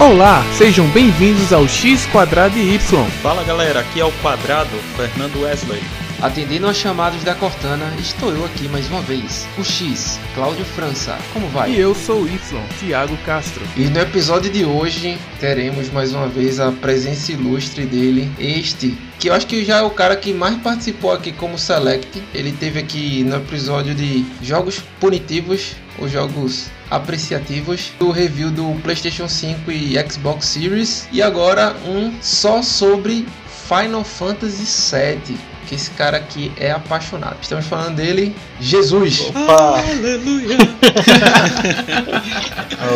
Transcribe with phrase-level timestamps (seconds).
[0.00, 3.04] Olá, sejam bem-vindos ao X Quadrado e Y.
[3.22, 5.82] Fala galera, aqui é o Quadrado, Fernando Wesley.
[6.22, 9.46] Atendendo aos chamados da Cortana, estou eu aqui mais uma vez.
[9.58, 11.18] O X, Cláudio França.
[11.34, 11.72] Como vai?
[11.72, 13.62] E eu sou o Y, Thiago Castro.
[13.76, 19.28] E no episódio de hoje teremos mais uma vez a presença ilustre dele, este que
[19.28, 22.22] eu acho que já é o cara que mais participou aqui como Select.
[22.34, 29.28] Ele teve aqui no episódio de jogos punitivos ou jogos apreciativos, o review do PlayStation
[29.28, 33.26] 5 e Xbox Series e agora um só sobre
[33.68, 34.64] Final Fantasy
[34.96, 37.36] VII que esse cara aqui é apaixonado.
[37.40, 39.20] Estamos falando dele, Jesus.
[39.20, 39.78] Opa!
[39.78, 40.56] Aleluia!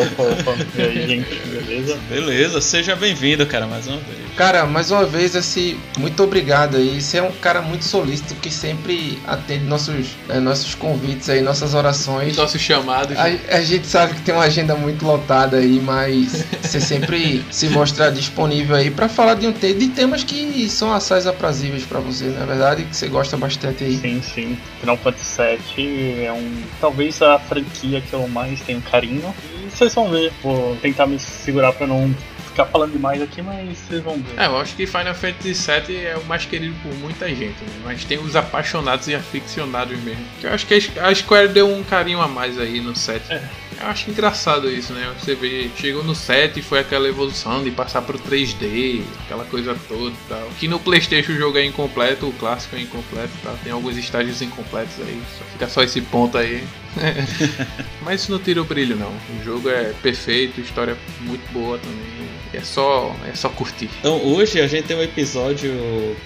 [0.03, 0.57] opa, opa.
[0.77, 1.97] E aí, gente, beleza?
[2.09, 4.19] Beleza, seja bem-vindo, cara, mais uma vez.
[4.37, 7.01] Cara, mais uma vez, esse, muito obrigado aí.
[7.01, 11.75] Você é um cara muito solícito que sempre atende nossos, é, nossos convites aí, nossas
[11.75, 12.37] orações.
[12.37, 13.17] Nossos chamados.
[13.17, 17.69] A, a, gente sabe que tem uma agenda muito lotada aí, mas você sempre se
[17.69, 22.25] mostra disponível aí para falar de, um, de temas que são assais aprazíveis para você,
[22.25, 23.97] na é verdade, que você gosta bastante aí.
[23.97, 24.59] Sim, sim.
[24.81, 29.35] Final Fantasy VII é um, talvez a franquia que eu mais tenho carinho.
[29.55, 30.33] E vocês vão ver.
[30.43, 32.15] Vou tentar me segurar para não
[32.55, 34.41] ficar falando demais aqui, mas vocês vão ver.
[34.41, 37.81] É, eu acho que Final Fantasy VII é o mais querido por muita gente, né?
[37.85, 40.25] mas tem os apaixonados e aficionados mesmo.
[40.41, 43.33] Eu acho que a Square deu um carinho a mais aí no 7.
[43.33, 43.43] É.
[43.81, 45.13] Eu acho engraçado isso, né?
[45.19, 49.77] Você vê, chegou no 7 e foi aquela evolução de passar pro 3D, aquela coisa
[49.89, 50.49] toda e tal.
[50.59, 53.57] Que no Playstation o jogo é incompleto, o clássico é incompleto e tal.
[53.63, 56.65] Tem alguns estágios incompletos aí, só fica só esse ponto aí.
[58.03, 59.11] Mas isso não tira o brilho não.
[59.11, 62.34] O jogo é perfeito, história muito boa também.
[62.57, 63.89] É só, é só curtir.
[64.01, 65.73] Então hoje a gente tem um episódio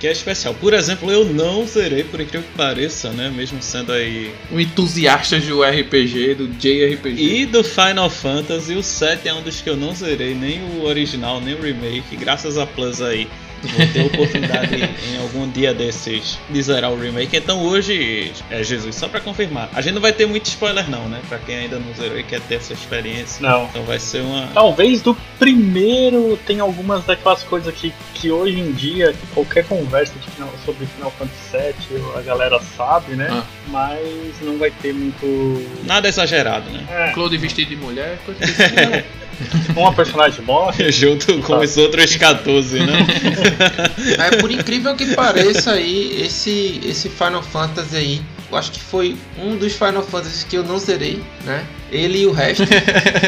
[0.01, 0.55] que é especial.
[0.55, 3.31] Por exemplo, eu não zerei, por incrível que pareça, né?
[3.35, 4.35] Mesmo sendo aí.
[4.51, 7.23] Um entusiasta do RPG, do JRPG.
[7.23, 10.85] E do Final Fantasy, o 7 é um dos que eu não zerei, nem o
[10.85, 13.29] original, nem o remake, graças a Plus aí.
[13.63, 17.37] Vou ter oportunidade em algum dia desses de zerar o remake.
[17.37, 21.09] Então hoje, é Jesus, só pra confirmar, a gente não vai ter muito spoiler não,
[21.09, 21.21] né?
[21.29, 23.47] Pra quem ainda não zerou e quer ter essa experiência.
[23.47, 23.65] Não.
[23.65, 24.49] Então vai ser uma.
[24.49, 30.31] Talvez do primeiro tem algumas daquelas coisas que, que hoje em dia, qualquer conversa de
[30.31, 33.29] final, sobre Final Fantasy VII, a galera sabe, né?
[33.31, 33.45] Ah.
[33.69, 35.67] Mas não vai ter muito.
[35.85, 36.87] Nada exagerado, né?
[36.91, 37.13] É.
[37.13, 39.05] Claude vestido de mulher, coisa assim.
[39.77, 40.91] Uma personagem morre.
[40.93, 43.07] Junto com os outros 14, né?
[44.19, 49.17] é, por incrível que pareça aí, esse, esse Final Fantasy aí, eu acho que foi
[49.39, 51.65] um dos Final Fantasy que eu não zerei, né?
[51.91, 52.65] Ele e o resto.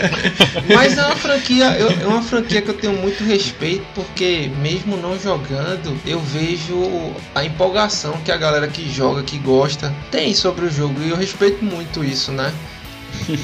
[0.75, 4.97] Mas é uma franquia, eu, é uma franquia que eu tenho muito respeito, porque mesmo
[4.97, 10.65] não jogando, eu vejo a empolgação que a galera que joga, que gosta, tem sobre
[10.65, 11.01] o jogo.
[11.03, 12.53] E eu respeito muito isso, né?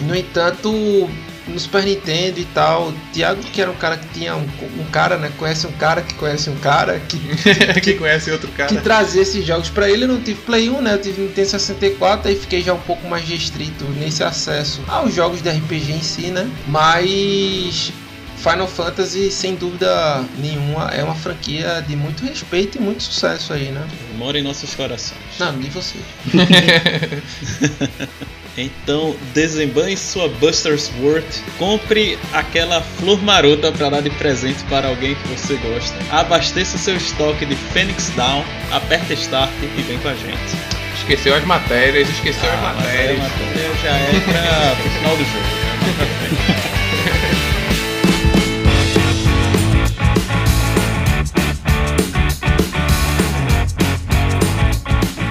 [0.03, 1.09] No entanto,
[1.47, 2.89] no Super Nintendo e tal.
[2.89, 4.47] O Thiago, que era um cara que tinha um,
[4.79, 5.33] um cara, né?
[5.37, 7.19] Conhece um cara que conhece um cara que,
[7.81, 8.69] que conhece outro cara.
[8.69, 10.05] Que trazia esses jogos para ele.
[10.05, 10.95] Eu não tive Play 1, né?
[10.95, 15.43] Eu tive Nintendo 64, aí fiquei já um pouco mais restrito nesse acesso aos jogos
[15.43, 16.49] de RPG em si, né?
[16.67, 17.93] Mas
[18.37, 23.71] Final Fantasy, sem dúvida nenhuma, é uma franquia de muito respeito e muito sucesso aí,
[23.71, 23.87] né?
[24.17, 25.21] Mora em nossos corações.
[25.39, 25.99] Não, de você.
[28.57, 35.15] Então, desembanhe sua Buster's Worth, compre aquela flor marota para dar de presente para alguém
[35.15, 35.95] que você gosta.
[36.11, 40.57] Abasteça seu estoque de Phoenix Down, aperta Start e vem com a gente.
[40.97, 43.19] Esqueceu as matérias, esqueceu ah, as matérias.
[43.19, 46.56] Matéria, matéria já é para o final do jogo.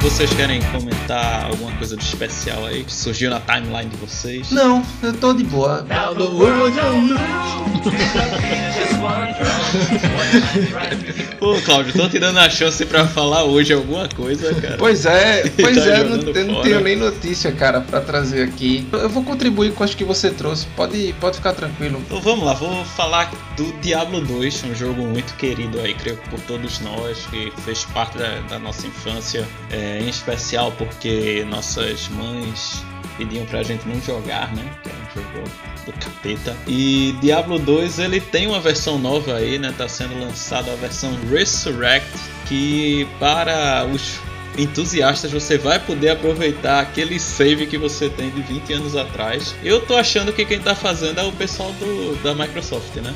[0.06, 4.52] Vocês querem comentar alguma coisa de especial aí que surgiu na timeline de vocês?
[4.52, 5.84] Não, eu tô de boa.
[11.40, 14.78] Pô, Claudio, tô te dando a chance pra falar hoje alguma coisa, cara.
[14.78, 18.88] Pois é, pois tá é, não, eu não tenho nem notícia, cara, pra trazer aqui.
[18.92, 22.02] Eu vou contribuir com as que você trouxe, pode, pode ficar tranquilo.
[22.06, 26.40] Então vamos lá, vou falar do Diablo 2, um jogo muito querido aí, creio por
[26.42, 29.46] todos nós, que fez parte da, da nossa infância.
[29.72, 32.84] É, em especial porque nossas mães
[33.18, 34.70] pediam pra gente não jogar, né?
[34.84, 35.50] Que era um jogo
[35.86, 36.56] do capeta.
[36.68, 39.74] E Diablo 2 ele tem uma versão nova aí, né?
[39.78, 42.10] Tá sendo lançada a versão Resurrect,
[42.48, 44.20] que para os
[44.58, 49.56] entusiastas você vai poder aproveitar aquele save que você tem de 20 anos atrás.
[49.64, 53.14] Eu tô achando que quem tá fazendo é o pessoal do, da Microsoft, né?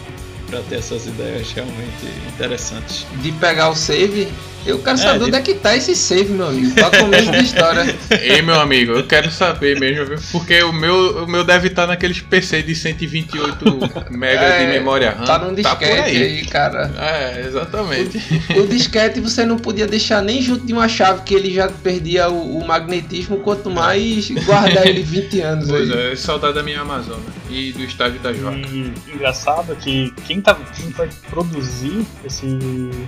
[0.49, 3.05] Pra ter essas ideias realmente interessantes.
[3.21, 4.27] De pegar o save
[4.65, 6.73] Eu quero saber é, onde é que tá esse save, meu amigo.
[6.73, 7.95] Pra começo da história.
[8.21, 10.17] Ei, meu amigo, eu quero saber mesmo, viu?
[10.31, 13.65] Porque o meu, o meu deve estar tá naqueles PC de 128
[14.11, 15.25] MB é, de memória RAM.
[15.25, 16.23] Tá num disquete tá aí.
[16.23, 16.45] aí.
[16.45, 16.91] cara.
[16.97, 18.21] É, exatamente.
[18.55, 21.67] O, o, disquete você não podia deixar nem junto de uma chave que ele já
[21.67, 26.11] perdia o, o magnetismo, quanto mais guardar ele 20 anos pois aí.
[26.11, 28.57] é, saudade da minha Amazônia e do estágio da Joca.
[28.57, 32.45] E engraçado que quem, tá, quem vai produzir esse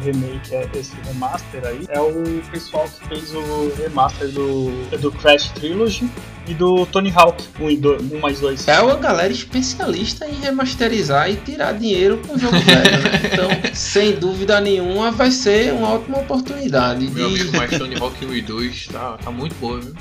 [0.03, 6.09] remake, esse remaster aí, é o pessoal que fez o remaster do, do Crash Trilogy
[6.47, 8.67] e do Tony Hawk 1 um, um mais 2.
[8.67, 13.21] É uma galera especialista em remasterizar e tirar dinheiro com o jogo velho, né?
[13.31, 17.07] Então, sem dúvida nenhuma, vai ser uma ótima oportunidade.
[17.09, 17.41] Meu de...
[17.41, 19.93] amigo, mas Tony Hawk 1 e 2 tá, tá muito boa, viu?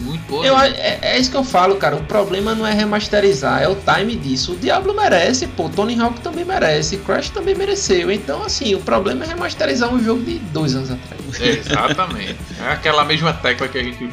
[0.00, 0.46] Muito boa.
[0.46, 1.96] Eu, é, é, isso que eu falo, cara.
[1.96, 4.52] O problema não é remasterizar, é o time disso.
[4.52, 5.68] O Diablo merece, pô.
[5.68, 6.98] Tony Hawk também merece.
[6.98, 8.10] Crash também mereceu.
[8.10, 11.40] Então, assim, o problema é remasterizar um jogo de dois anos atrás.
[11.40, 12.36] exatamente.
[12.60, 14.10] É aquela mesma tecla que a gente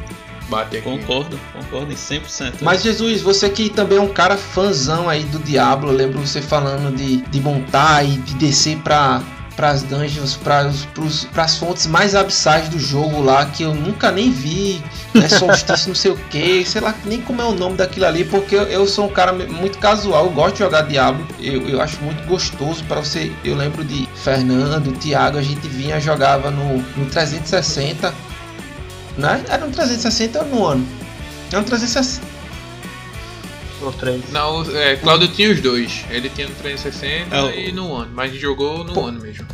[0.48, 0.88] bate aqui.
[0.88, 2.54] Concordo, concordo em 100%.
[2.62, 6.40] Mas Jesus, você que também é um cara fãzão aí do Diablo, eu lembro você
[6.40, 9.20] falando de, de montar e de descer pra
[9.56, 14.30] para as dungeons, para as fontes mais abissais do jogo lá, que eu nunca nem
[14.30, 14.82] vi,
[15.14, 18.24] né, solstício não sei o que, sei lá nem como é o nome daquilo ali,
[18.24, 21.80] porque eu, eu, sou um cara muito casual, eu gosto de jogar Diablo, eu, eu
[21.80, 26.76] acho muito gostoso para você, eu lembro de Fernando, Thiago, a gente vinha, jogava no,
[26.96, 28.12] no 360,
[29.16, 29.42] né?
[29.48, 30.86] Era um 360 ou no ano?
[31.50, 32.25] Era um 360.
[33.86, 34.32] Ou 3.
[34.32, 36.04] Não, é, Claudio tinha os dois.
[36.10, 39.02] Ele tinha no 360 é, e no One, mas jogou no Pô.
[39.02, 39.46] One mesmo.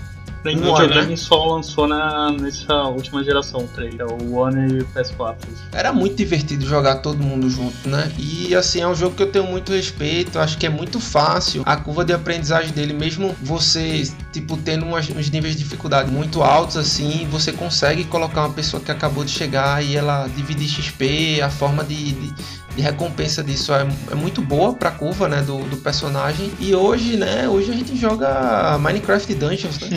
[0.45, 1.17] Nem o videogame né?
[1.17, 5.37] só lançou na, nessa última geração 3, é o One e o PS4.
[5.73, 8.11] Era muito divertido jogar todo mundo junto, né?
[8.19, 11.63] E assim, é um jogo que eu tenho muito respeito, acho que é muito fácil.
[11.65, 14.03] A curva de aprendizagem dele, mesmo você,
[14.33, 18.83] tipo, tendo umas, uns níveis de dificuldade muito altos, assim, você consegue colocar uma pessoa
[18.83, 22.35] que acabou de chegar e ela dividir XP, a forma de, de
[22.75, 26.51] de recompensa disso é, é muito boa pra curva, né, do, do, personagem.
[26.59, 29.89] E hoje, né, hoje a gente joga Minecraft Dungeons, né?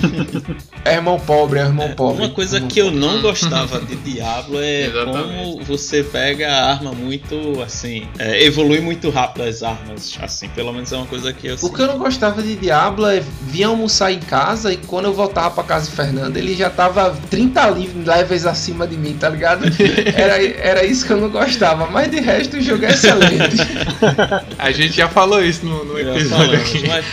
[0.83, 2.23] é irmão pobre, é irmão é, pobre.
[2.23, 2.81] Uma coisa que pobre.
[2.81, 8.81] eu não gostava de Diablo é como você pega a arma muito, assim, é, evolui
[8.81, 11.55] muito rápido as armas, assim, pelo menos é uma coisa que eu...
[11.61, 15.13] O que eu não gostava de Diablo é vir almoçar em casa e quando eu
[15.13, 17.65] voltava pra casa de Fernando, ele já tava 30
[18.05, 19.65] levels acima de mim, tá ligado?
[20.15, 23.57] Era, era isso que eu não gostava, mas de resto jogo é excelente.
[24.57, 26.87] A gente já falou isso no, no episódio falamos, aqui.
[26.87, 27.05] Mas,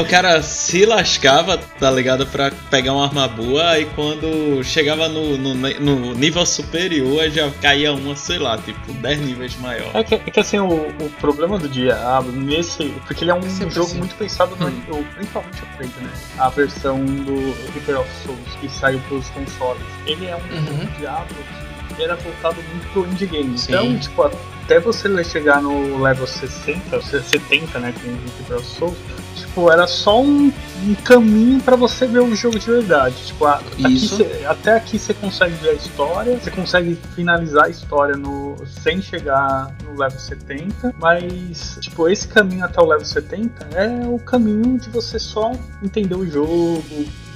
[0.00, 2.26] o cara se lascava, tá ligado?
[2.26, 7.92] Pra pegar uma arma boa e quando chegava no, no, no nível superior já caía
[7.92, 9.90] uma, sei lá, tipo 10 níveis maior.
[9.94, 12.84] É que, é que assim, o, o problema do Diablo, nesse.
[13.06, 13.98] Porque ele é um é jogo assim.
[13.98, 14.66] muito pensado no.
[14.66, 15.04] Hum.
[15.14, 16.10] Principalmente o Play, né?
[16.38, 19.82] A versão do Reaper of Souls que saiu pros consoles.
[20.06, 20.86] Ele é um uhum.
[20.98, 21.36] Diablo
[22.02, 23.54] era voltado muito pro indie game.
[23.54, 24.22] Então, tipo,
[24.68, 28.96] até você chegar no level 60, 70, né, com o Reaper Souls,
[29.34, 30.52] tipo, era só um,
[30.84, 33.16] um caminho para você ver o jogo de verdade.
[33.26, 37.68] Tipo, a, aqui cê, até aqui você consegue ver a história, você consegue finalizar a
[37.70, 43.68] história no, sem chegar no level 70, mas, tipo, esse caminho até o level 70
[43.74, 45.52] é o caminho de você só
[45.82, 46.82] entender o jogo,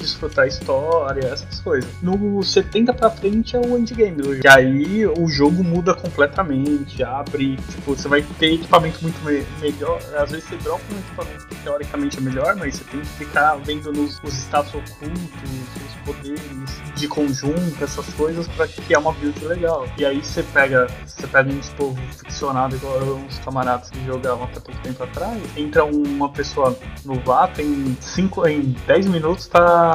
[0.02, 1.88] desfrutar a história, essas coisas.
[2.02, 4.40] No 70 pra frente é o endgame.
[4.44, 9.98] E aí o jogo muda completamente, abre, tipo, você vai ter equipamento muito me melhor.
[10.16, 13.56] Às vezes você dropa um equipamento que teoricamente é melhor, mas você tem que ficar
[13.56, 19.44] vendo nos, os status ocultos, os poderes de conjunto, essas coisas, pra criar uma build
[19.44, 19.86] legal.
[19.96, 24.60] E aí você pega, você pega uns povo ficcionado, igual uns camaradas que jogavam até
[24.60, 29.91] pouco tempo atrás, entra uma pessoa no VAP em, cinco, em 10 minutos tá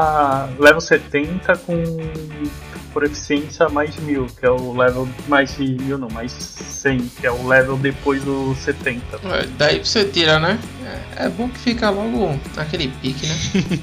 [0.60, 1.84] level 70 com
[2.94, 7.27] por eficiência mais mil, que é o level mais de mil não, mais 100, que
[7.27, 9.18] é o level depois do 70.
[9.24, 10.60] É, daí você tira, né?
[11.15, 13.36] É, é, bom que fica logo naquele pique, né?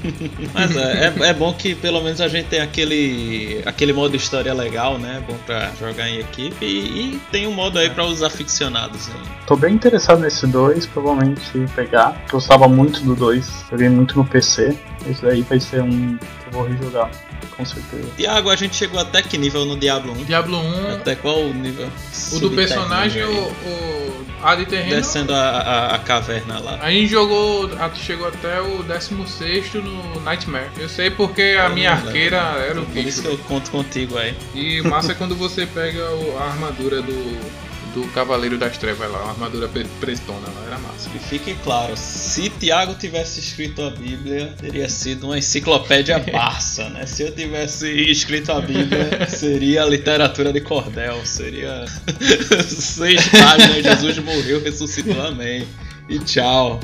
[0.53, 4.53] Mas é, é, é, bom que pelo menos a gente tem aquele, aquele modo história
[4.53, 5.23] legal, né?
[5.27, 9.09] Bom pra jogar em equipe e, e tem um modo aí para os aficionados.
[9.09, 9.15] Hein?
[9.45, 12.25] Tô bem interessado nesse 2, provavelmente pegar.
[12.31, 14.75] Gostava muito do 2, joguei muito no PC.
[15.09, 17.11] Esse daí vai ser um que eu vou rejogar,
[17.55, 18.07] com certeza.
[18.17, 20.23] Tiago, a gente chegou até que nível no Diablo 1?
[20.23, 20.93] Diablo 1.
[20.95, 21.87] Até qual nível?
[22.33, 24.95] O do personagem, o, o A de terreno.
[24.95, 26.79] Descendo a, a, a, caverna lá.
[26.81, 30.69] A gente jogou, chegou até o 16 no Nightmare.
[30.77, 32.93] Eu sei porque a eu minha arqueira era o bicho.
[32.93, 34.35] Por isso que eu conto contigo aí.
[34.53, 36.01] E massa é quando você pega
[36.39, 39.69] a armadura do do Cavaleiro das Trevas lá, uma armadura
[40.01, 41.09] pretona lá, era massa.
[41.15, 47.05] E fique claro, se Tiago tivesse escrito a Bíblia, teria sido uma enciclopédia Barça, né?
[47.05, 51.85] Se eu tivesse escrito a Bíblia, seria a literatura de cordel, seria
[52.67, 55.65] seis páginas, Jesus morreu, ressuscitou, amém.
[56.07, 56.79] E tchau.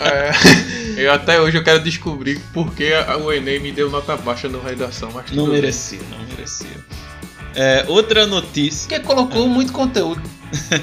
[0.00, 4.48] É, eu até hoje eu quero descobrir por que o Enem me deu nota baixa
[4.48, 5.10] na redação.
[5.12, 6.66] Mas não merecia, não merecia.
[7.54, 8.88] É, outra notícia.
[8.88, 10.22] Que colocou muito conteúdo.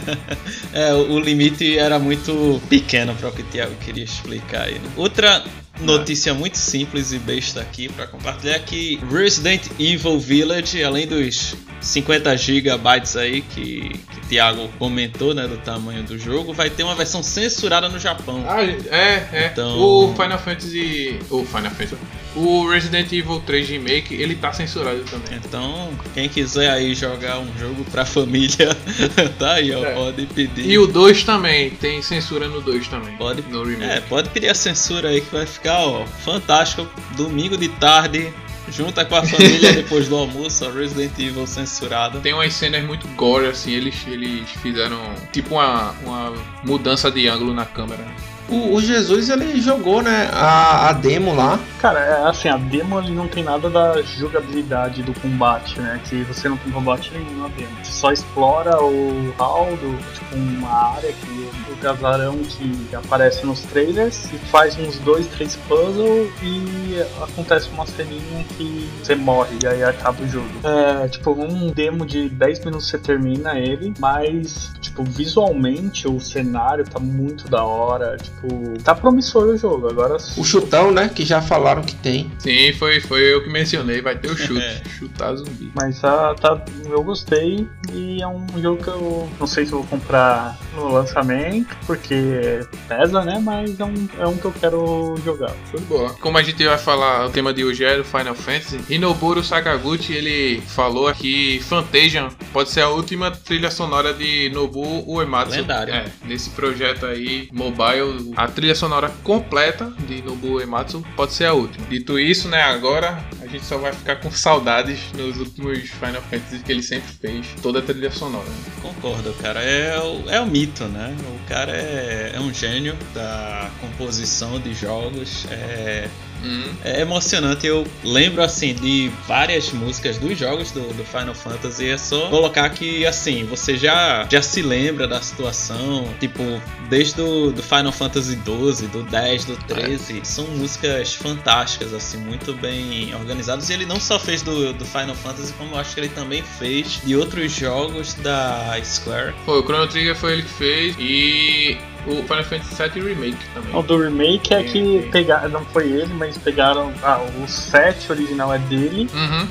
[0.74, 4.80] é, o limite era muito pequeno para o que o Thiago queria explicar aí.
[4.80, 4.90] Né?
[4.98, 5.44] Outra
[5.80, 12.36] notícia muito simples e besta aqui para compartilhar que Resident Evil Village, além dos 50
[12.38, 16.96] gigabytes aí que, que o Thiago comentou, né, do tamanho do jogo, vai ter uma
[16.96, 18.44] versão censurada no Japão.
[18.48, 19.50] Ah, é, é.
[19.52, 19.78] Então...
[19.80, 21.98] O Final Fantasy, o Final Fantasy,
[22.36, 25.40] o Resident Evil 3 Remake, ele tá censurado também.
[25.44, 28.76] Então, quem quiser aí jogar um jogo pra família,
[29.38, 29.94] tá aí, ó, é.
[29.94, 30.70] pode pedir.
[30.70, 33.16] E o 2 também, tem censura no 2 também.
[33.18, 33.92] Pode, no remake.
[33.92, 36.88] É, pode pedir a censura aí que vai ficar, ó, fantástico.
[37.16, 38.34] Domingo de tarde,
[38.70, 42.20] junta com a família depois do almoço, Resident Evil censurada.
[42.20, 45.00] Tem umas cenas muito gore, assim, eles, eles fizeram
[45.32, 48.06] tipo uma, uma mudança de ângulo na câmera.
[48.54, 51.60] O, o, Jesus ele jogou, né, a, a demo lá.
[51.80, 56.00] Cara, é assim, a demo ele não tem nada da jogabilidade do combate, né?
[56.08, 57.72] Que você não tem combate nenhum na demo.
[57.84, 63.62] Você só explora o hall do, tipo, uma área que o casarão que aparece nos
[63.62, 69.68] trailers e faz uns dois, três puzzles e acontece uma ceninha que você morre e
[69.68, 70.48] aí acaba o jogo.
[70.64, 76.86] É, tipo, um demo de 10 minutos você termina ele, mas, tipo, visualmente o cenário
[76.86, 79.90] tá muito da hora, tipo, Tipo, tá promissor o jogo.
[79.90, 80.18] Agora.
[80.38, 81.10] O chutão, né?
[81.10, 82.30] Que já falaram que tem.
[82.40, 84.02] Sim, foi, foi eu que mencionei.
[84.02, 84.62] Vai ter o chute.
[84.62, 84.82] É.
[84.90, 85.72] Chutar zumbi.
[85.74, 87.68] Mas tá, tá, eu gostei.
[87.92, 92.60] E é um jogo que eu não sei se eu vou comprar no lançamento, porque
[92.88, 93.40] pesa, né?
[93.40, 95.52] Mas é um, é um que eu quero jogar.
[95.72, 96.10] Foi boa.
[96.16, 98.80] Como a gente vai falar, o tema de hoje é do Final Fantasy.
[98.90, 105.58] Hinoburo Sakaguchi, ele falou aqui Fantasian pode ser a última trilha sonora de Nobu Uematsu.
[105.58, 105.94] Lendário.
[105.94, 111.54] É, nesse projeto aí, mobile a trilha sonora completa de Nobuo Ematsu pode ser a
[111.54, 111.86] última.
[111.88, 116.60] Dito isso, né, agora a gente só vai ficar com saudades nos últimos Final Fantasy
[116.60, 118.48] que ele sempre fez, toda a trilha sonora.
[118.82, 119.62] Concordo, cara.
[119.62, 121.16] É o, é o mito, né?
[121.20, 125.46] O cara é, é um gênio da composição de jogos.
[125.52, 126.10] É
[126.44, 126.74] Hum.
[126.84, 127.66] É emocionante.
[127.66, 131.90] Eu lembro assim de várias músicas dos jogos do, do, Final Fantasy.
[131.90, 136.08] É só colocar que assim, você já, já se lembra da situação.
[136.20, 136.44] Tipo,
[136.90, 140.20] desde do, do Final Fantasy 12, do 10, do 13.
[140.20, 140.24] É.
[140.24, 143.70] São músicas fantásticas, assim, muito bem organizadas.
[143.70, 146.44] E ele não só fez do, do Final Fantasy, como eu acho que ele também
[146.44, 149.34] fez de outros jogos da Square.
[149.46, 150.96] Foi, o Chrono Trigger foi ele que fez.
[151.00, 153.76] E o Final Fantasy VII Remake também.
[153.76, 156.94] O do Remake é que pegaram, não foi ele, mas pegaram.
[157.02, 159.10] Ah, o 7 original é dele.
[159.14, 159.48] Uhum.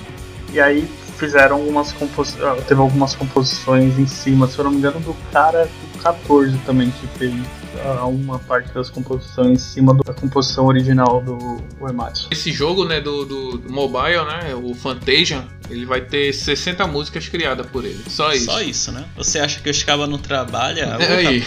[0.53, 2.45] E aí fizeram algumas composições.
[2.45, 6.57] Ah, teve algumas composições em cima, se eu não me engano, do cara do 14
[6.59, 7.35] também que fez
[8.05, 12.29] uma parte das composições em cima da composição original do Uematsu.
[12.31, 17.29] Esse jogo, né, do, do, do, mobile, né, o Fantasia, ele vai ter 60 músicas
[17.29, 18.03] criadas por ele.
[18.09, 18.45] Só isso.
[18.47, 19.05] Só isso, né?
[19.17, 21.01] Você acha que os cabas não trabalham?
[21.01, 21.45] É aí.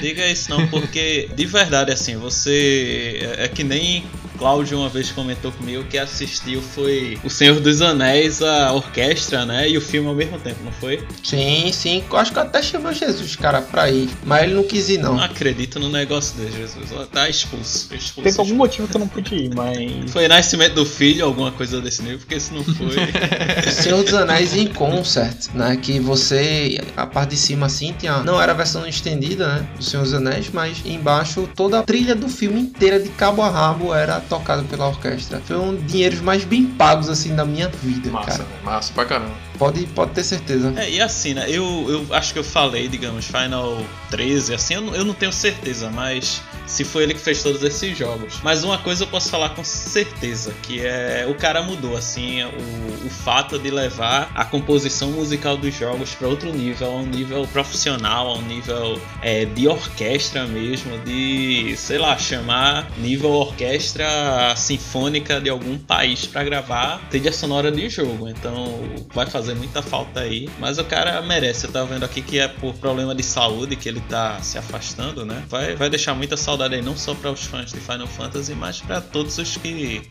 [0.00, 4.04] Diga isso não, porque de verdade, assim, você é, é que nem
[4.40, 9.68] Cláudio uma vez comentou comigo que assistiu foi O Senhor dos Anéis, a orquestra, né?
[9.68, 11.06] E o filme ao mesmo tempo, não foi?
[11.22, 12.02] Sim, sim.
[12.10, 14.08] Eu acho que até chamou Jesus, cara, pra ir.
[14.24, 15.16] Mas ele não quis ir, não.
[15.16, 16.88] Não acredito no negócio de Jesus.
[17.12, 17.60] Tá expulso.
[17.68, 18.40] expulso Tem expulso.
[18.40, 20.10] algum motivo que eu não pude ir, mas.
[20.10, 22.96] Foi nascimento do filho, alguma coisa desse nível, porque se não foi.
[23.68, 25.76] o Senhor dos Anéis em concert, né?
[25.76, 28.22] Que você, a parte de cima assim, tinha.
[28.22, 29.68] Não era a versão estendida, né?
[29.76, 33.50] Do Senhor dos Anéis, mas embaixo toda a trilha do filme inteira, de cabo a
[33.50, 35.42] rabo, era tocado pela orquestra.
[35.44, 38.48] Foi um dinheiros mais bem pagos assim da minha vida, massa, cara.
[38.62, 39.34] Massa pra caramba.
[39.58, 40.72] Pode, pode ter certeza.
[40.76, 41.44] É, e assim, né?
[41.48, 45.90] Eu, eu acho que eu falei, digamos, Final 13, assim, eu, eu não tenho certeza,
[45.90, 48.40] mas se foi ele que fez todos esses jogos.
[48.42, 53.06] Mas uma coisa eu posso falar com certeza, que é o cara mudou, assim, o,
[53.06, 57.46] o fato de levar a composição musical dos jogos para outro nível, a um nível
[57.52, 65.40] profissional, a um nível é, de orquestra mesmo, de, sei lá, chamar nível orquestra sinfônica
[65.40, 68.28] de algum país para gravar trilha sonora de jogo.
[68.28, 68.80] Então
[69.12, 70.48] vai fazer muita falta aí.
[70.58, 71.66] Mas o cara merece.
[71.66, 75.24] Eu tava vendo aqui que é por problema de saúde que ele tá se afastando,
[75.24, 75.42] né?
[75.48, 78.80] Vai, vai deixar muita saudade aí, não só para os fãs de Final Fantasy, mas
[78.80, 80.02] para todos os que,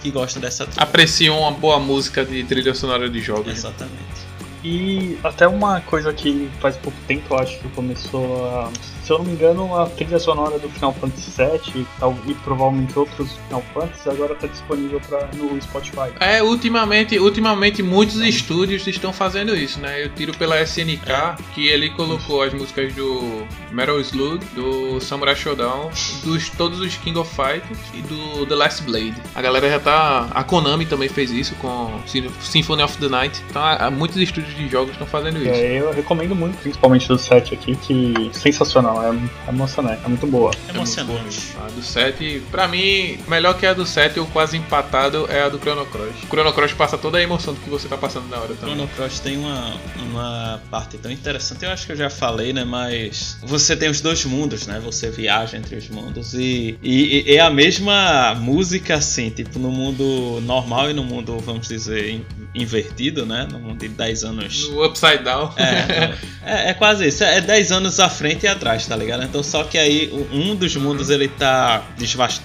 [0.00, 0.82] que gostam dessa trilha.
[0.82, 3.52] Apreciam uma boa música de trilha sonora de jogos.
[3.52, 4.30] Exatamente.
[4.62, 8.70] E até uma coisa que faz pouco tempo eu acho que começou a
[9.10, 12.96] se eu não me engano, a trilha sonora do Final Fantasy VII e, e provavelmente
[12.96, 16.12] outros Final Fantasy agora está disponível pra, no Spotify.
[16.20, 20.04] É, ultimamente, ultimamente muitos estúdios estão fazendo isso, né?
[20.04, 21.34] Eu tiro pela SNK, é.
[21.52, 25.90] que ele colocou as músicas do Metal Slug, do Samurai Shodown,
[26.22, 29.16] dos todos os King of Fighters e do The Last Blade.
[29.34, 30.28] A galera já tá.
[30.30, 32.00] A Konami também fez isso com
[32.40, 33.42] Symphony of the Night.
[33.50, 35.50] Então, muitos estúdios de jogos estão fazendo isso.
[35.50, 40.26] É, eu recomendo muito, principalmente do 7 aqui, que sensacional é, é emocionante, é muito
[40.26, 40.50] boa.
[40.68, 41.56] É emocionante.
[41.58, 45.48] A do 7, pra mim, melhor que a do 7, ou quase empatado, é a
[45.48, 46.22] do Chrono Cross.
[46.24, 48.74] O Chrono Cross passa toda a emoção do que você tá passando na hora também.
[48.74, 52.64] Chrono Cross tem uma, uma parte tão interessante, eu acho que eu já falei, né?
[52.64, 54.80] Mas você tem os dois mundos, né?
[54.84, 59.70] Você viaja entre os mundos e, e, e é a mesma música, assim, tipo, no
[59.70, 62.20] mundo normal e no mundo, vamos dizer,
[62.54, 63.46] invertido, né?
[63.50, 64.68] No mundo de 10 anos.
[64.68, 65.52] No Upside Down.
[65.56, 66.14] É,
[66.44, 67.22] é, é quase isso.
[67.22, 69.24] É 10 anos à frente e atrás, tá ligado?
[69.24, 71.82] Então só que aí um dos mundos ele tá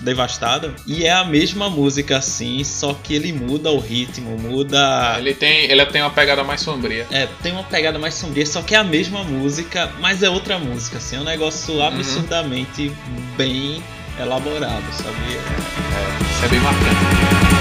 [0.01, 5.15] devastado e é a mesma música assim, só que ele muda o ritmo, muda.
[5.17, 7.07] Ele tem, ele tem uma pegada mais sombria.
[7.11, 10.57] É, tem uma pegada mais sombria, só que é a mesma música, mas é outra
[10.57, 11.85] música, assim, é um negócio uhum.
[11.85, 12.91] absurdamente
[13.37, 13.83] bem
[14.19, 15.37] elaborado, sabia?
[15.37, 17.54] É, isso é bem marcante.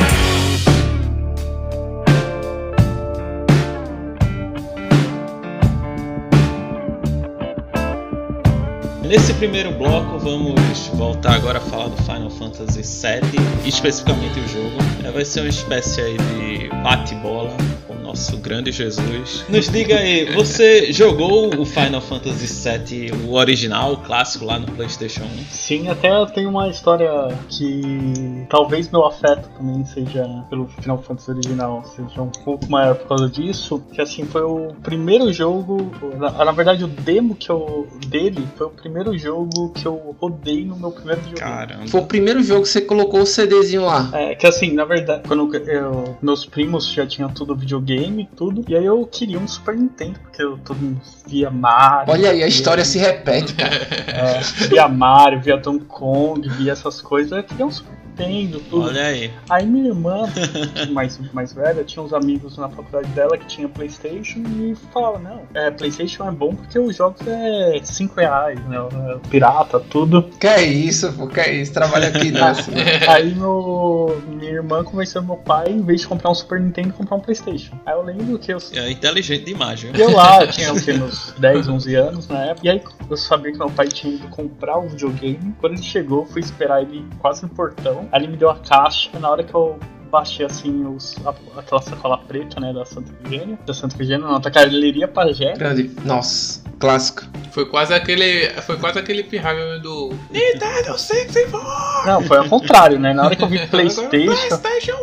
[9.15, 14.77] Nesse primeiro bloco, vamos voltar agora a falar do Final Fantasy VII, especificamente o jogo.
[15.05, 17.57] É, vai ser uma espécie de bate-bola
[18.15, 19.45] nosso grande Jesus.
[19.49, 24.67] Nos diga aí, você jogou o Final Fantasy VII, o original, o clássico lá no
[24.67, 25.27] PlayStation 1?
[25.51, 27.11] Sim, até eu tenho uma história
[27.49, 33.09] que talvez meu afeto também seja pelo Final Fantasy original, seja um pouco maior por
[33.09, 33.83] causa disso.
[33.93, 38.69] Que assim, foi o primeiro jogo, na, na verdade o demo que eu dele foi
[38.69, 41.37] o primeiro jogo que eu rodei no meu primeiro jogo.
[41.37, 41.89] Caramba.
[41.89, 44.09] Foi o primeiro jogo que você colocou o CDzinho lá.
[44.13, 48.37] É, que assim, na verdade, quando eu, meus primos já tinham tudo videogame videogame e
[48.37, 48.65] tudo.
[48.69, 52.13] E aí eu queria um Super Nintendo, porque eu todo mundo via Mario.
[52.13, 53.75] Olha aí, a história se repete, cara.
[53.75, 57.33] É, via Mario, via Donkey Kong, via essas coisas.
[57.33, 58.87] Eu queria um Super Nintendo, tudo.
[58.87, 59.31] Olha aí.
[59.49, 60.25] Aí minha irmã,
[60.91, 65.43] mais, mais velha, tinha uns amigos na faculdade dela que tinha Playstation e falava, não,
[65.55, 68.77] é, Playstation é bom porque os jogos é 5 reais, né?
[68.77, 70.23] É pirata, tudo.
[70.39, 72.71] Que é isso, pô, que é isso, trabalha aqui nessa.
[73.09, 77.17] aí meu, minha irmã convenceu meu pai, em vez de comprar um Super Nintendo, comprar
[77.17, 77.75] um Playstation.
[77.85, 78.59] Aí eu lembro que eu.
[78.75, 79.95] É inteligente demais, viu?
[79.95, 82.67] E eu lá, tinha o que, uns 10, 11 anos na época.
[82.67, 85.55] E aí eu sabia que meu pai tinha ido comprar o videogame.
[85.61, 88.04] Quando ele chegou, eu fui esperar ele quase no portão.
[88.13, 89.11] Aí ele me deu a caixa.
[89.19, 89.79] Na hora que eu
[90.11, 93.59] baixei assim os, a, aquela sacola preta, né, da Santa Efigênia.
[93.67, 95.55] Da Santa Efigênia, não, da Carleiria Pajé.
[96.05, 97.25] Nossa, clássico.
[97.55, 98.51] Foi quase aquele.
[98.63, 100.13] Foi quase aquele pirraga do.
[100.29, 102.11] Nintendo 64!
[102.11, 103.15] Não, foi ao contrário, né?
[103.15, 104.11] Na hora que eu vi Playstation.
[104.11, 104.97] Playstation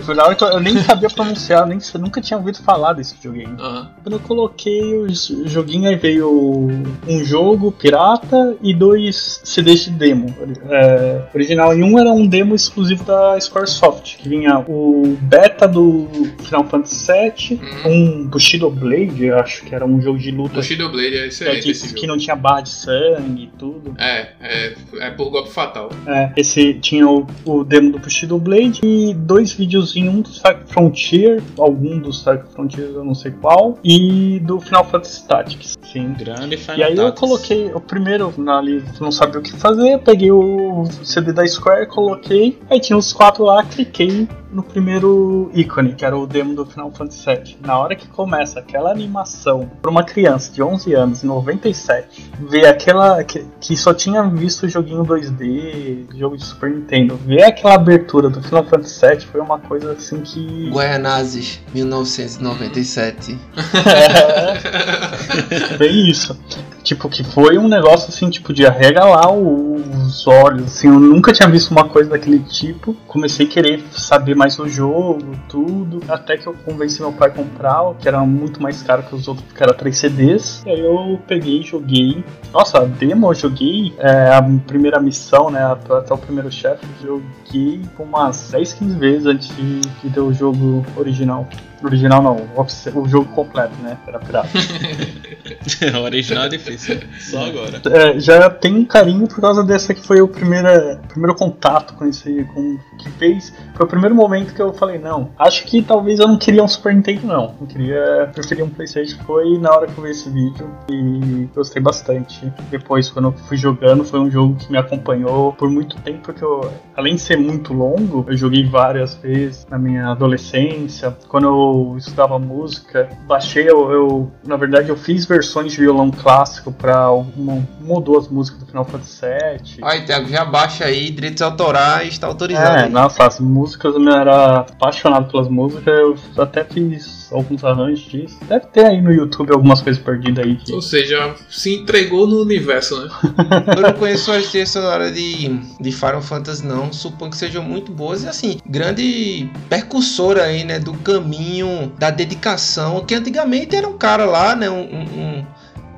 [0.00, 0.02] 1!
[0.02, 2.94] Foi na hora que eu, eu nem sabia pronunciar, nem, eu nunca tinha ouvido falar
[2.94, 3.52] desse videogame.
[3.52, 3.86] Uhum.
[4.02, 5.06] Quando eu coloquei o
[5.46, 6.68] joguinho, aí veio
[7.06, 10.34] um jogo pirata e dois CDs de demo.
[10.68, 11.76] É, original.
[11.76, 16.08] E um era um demo exclusivo da Squaresoft, que vinha o beta do
[16.42, 17.92] Final Fantasy VII, uhum.
[17.92, 20.56] um Bushido Blade, acho que era um jogo de luta.
[20.56, 21.70] Bushido Blade é excelente.
[21.70, 23.94] É, que não tinha barra de sangue e tudo.
[23.98, 25.90] É, é, é por golpe fatal.
[26.06, 30.72] É, esse tinha o, o demo do Bushido Blade e dois videozinhos, um do Stark
[30.72, 35.78] Frontier, algum do Stark Frontier, eu não sei qual, e do Final Fantasy Tactics.
[35.82, 36.14] Sim.
[36.18, 40.30] Grande Final E aí eu coloquei o primeiro ali, não sabia o que fazer, peguei
[40.30, 46.04] o CD da Square, coloquei, aí tinha os quatro lá, cliquei no primeiro ícone, que
[46.04, 47.58] era o demo do Final Fantasy VII.
[47.62, 52.66] Na hora que começa aquela animação para uma criança de 11 anos, em 97, ver
[52.66, 57.74] aquela que, que só tinha visto o joguinho 2D, jogo de Super Nintendo, ver aquela
[57.74, 60.68] abertura do Final Fantasy VII foi uma coisa assim que.
[60.70, 63.38] Guaianazes, 1997.
[65.72, 66.38] é, bem isso.
[66.82, 70.64] Tipo, que foi um negócio assim, tipo, de arregalar os olhos.
[70.64, 72.94] Assim, eu nunca tinha visto uma coisa daquele tipo.
[73.06, 76.00] Comecei a querer saber mais do jogo, tudo.
[76.08, 79.28] Até que eu convenci meu pai a comprar, que era muito mais caro que os
[79.28, 80.62] outros, que era 3 CDs.
[80.66, 82.24] E aí eu peguei, joguei.
[82.52, 83.94] Nossa, a demo eu joguei.
[83.98, 85.64] É, a primeira missão, né?
[85.64, 90.84] Até o primeiro chefe, joguei umas 10, 15 vezes antes de, de ter o jogo
[90.96, 91.48] original.
[91.82, 92.48] Original não,
[92.94, 93.98] o jogo completo, né?
[94.06, 94.48] Era pirata.
[95.98, 97.00] o original é difícil.
[97.18, 97.80] Só agora.
[97.90, 100.68] É, já tenho um carinho por causa dessa que foi o primeiro,
[101.08, 102.44] primeiro contato com esse.
[102.54, 103.52] Com, que fez.
[103.74, 106.68] Foi o primeiro momento que eu falei, não, acho que talvez eu não queria um
[106.68, 107.54] Super Nintendo, não.
[107.60, 108.30] Eu queria.
[108.32, 109.18] Preferia um Playstation.
[109.24, 112.52] Foi na hora que eu vi esse vídeo e gostei bastante.
[112.70, 116.44] Depois, quando eu fui jogando, foi um jogo que me acompanhou por muito tempo, porque
[116.44, 121.16] eu, além de ser muito longo, eu joguei várias vezes na minha adolescência.
[121.28, 126.72] Quando eu estudava música, baixei, eu, eu na verdade, eu fiz versões de violão clássico
[126.72, 129.84] para uma, uma ou duas músicas do Final Fantasy VII.
[129.84, 132.78] Aí, Thiago, já baixa aí, direitos autorais, está autorizado.
[132.78, 138.38] É, nossa, as músicas, eu era apaixonado pelas músicas, eu até fiz alguns arranjos disso.
[138.48, 140.56] Deve ter aí no YouTube algumas coisas perdidas aí.
[140.56, 140.72] Que...
[140.72, 143.10] Ou seja, se entregou no universo, né?
[143.76, 145.48] eu não conheço as trilhas sonoras de,
[145.80, 146.92] de Final Fantasy, não.
[146.92, 153.04] Suponho que sejam muito boas e, assim, grande percussora aí, né, do caminho da dedicação.
[153.04, 155.46] Que antigamente era um cara lá, né, um, um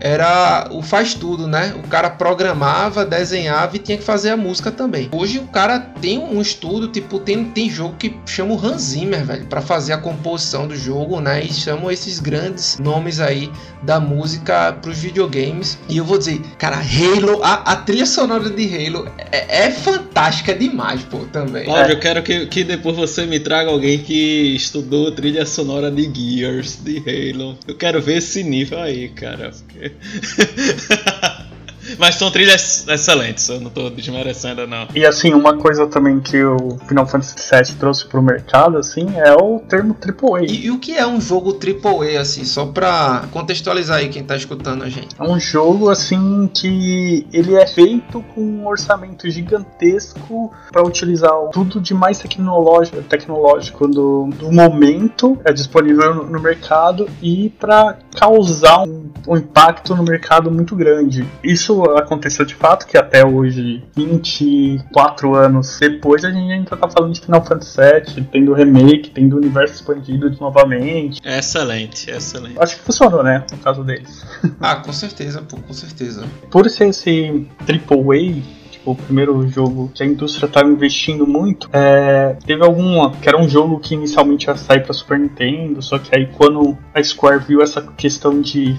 [0.01, 1.75] era o faz tudo, né?
[1.83, 5.09] O cara programava, desenhava e tinha que fazer a música também.
[5.13, 9.25] Hoje o cara tem um estudo, tipo, tem, tem jogo que chama o Hans Zimmer,
[9.25, 11.43] velho, para fazer a composição do jogo, né?
[11.43, 13.51] E chamam esses grandes nomes aí
[13.83, 15.79] da música pros videogames.
[15.89, 20.55] E eu vou dizer, cara, Halo, a, a trilha sonora de Halo é, é fantástica
[20.55, 21.65] demais, pô, também.
[21.65, 21.95] Cláudio, é.
[21.95, 26.79] eu quero que, que depois você me traga alguém que estudou trilha sonora de Gears,
[26.83, 27.59] de Halo.
[27.67, 29.51] Eu quero ver esse nível aí, cara.
[29.51, 29.94] Porque...
[31.99, 34.89] Mas são trilhas excelentes, eu não tô desmerecendo, não.
[34.95, 39.35] E assim, uma coisa também que o Final Fantasy VII trouxe pro mercado, assim, é
[39.35, 40.45] o termo AAA.
[40.45, 44.37] E, e o que é um jogo AAA, assim, só pra contextualizar aí quem tá
[44.37, 45.15] escutando a gente?
[45.19, 51.81] É um jogo, assim, que ele é feito com um orçamento gigantesco para utilizar tudo
[51.81, 58.83] de mais tecnológico, tecnológico do, do momento, é disponível no, no mercado e para causar
[58.83, 61.27] um, um impacto no mercado muito grande.
[61.43, 67.13] Isso aconteceu de fato, que até hoje, 24 anos depois, a gente ainda tá falando
[67.13, 71.21] de Final Fantasy VII, tendo remake, tendo universo expandido novamente.
[71.25, 72.59] Excelente, excelente.
[72.59, 73.45] Acho que funcionou, né?
[73.51, 74.25] No caso deles.
[74.61, 76.25] ah, com certeza, pô, com certeza.
[76.51, 82.37] Por ser esse Triple A, o primeiro jogo que a indústria estava investindo muito, é,
[82.45, 86.15] teve alguma que era um jogo que inicialmente ia sair para Super Nintendo, só que
[86.15, 88.77] aí quando a Square viu essa questão de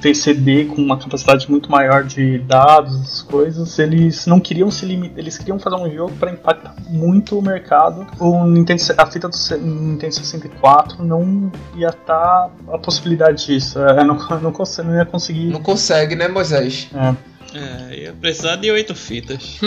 [0.00, 4.86] ter CD com uma capacidade muito maior de dados, essas coisas, eles não queriam se
[4.86, 8.06] limitar, eles queriam fazer um jogo para impactar muito o mercado.
[8.18, 14.02] O Nintendo, a fita do Nintendo 64 não ia estar tá a possibilidade disso, é,
[14.04, 14.52] não, não,
[14.84, 15.46] não ia conseguir.
[15.46, 16.88] Não consegue, né, Moisés?
[16.94, 17.35] É.
[17.56, 19.58] É, ia precisar de oito fitas.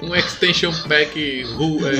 [0.00, 1.94] um extension pack ru, é,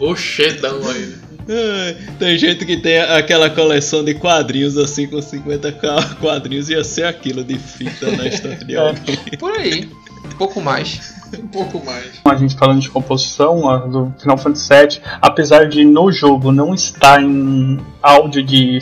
[0.00, 1.14] oxedão aí.
[1.46, 5.72] É, tem gente que tem aquela coleção de quadrinhos assim com 50
[6.20, 9.16] quadrinhos ia ser aquilo de fita na estante de alguém.
[9.38, 9.90] Por aí,
[10.24, 11.16] um pouco mais.
[11.38, 12.20] Um pouco mais.
[12.24, 17.22] A gente falando de composição do Final Fantasy VII, apesar de no jogo não estar
[17.22, 18.80] em áudio de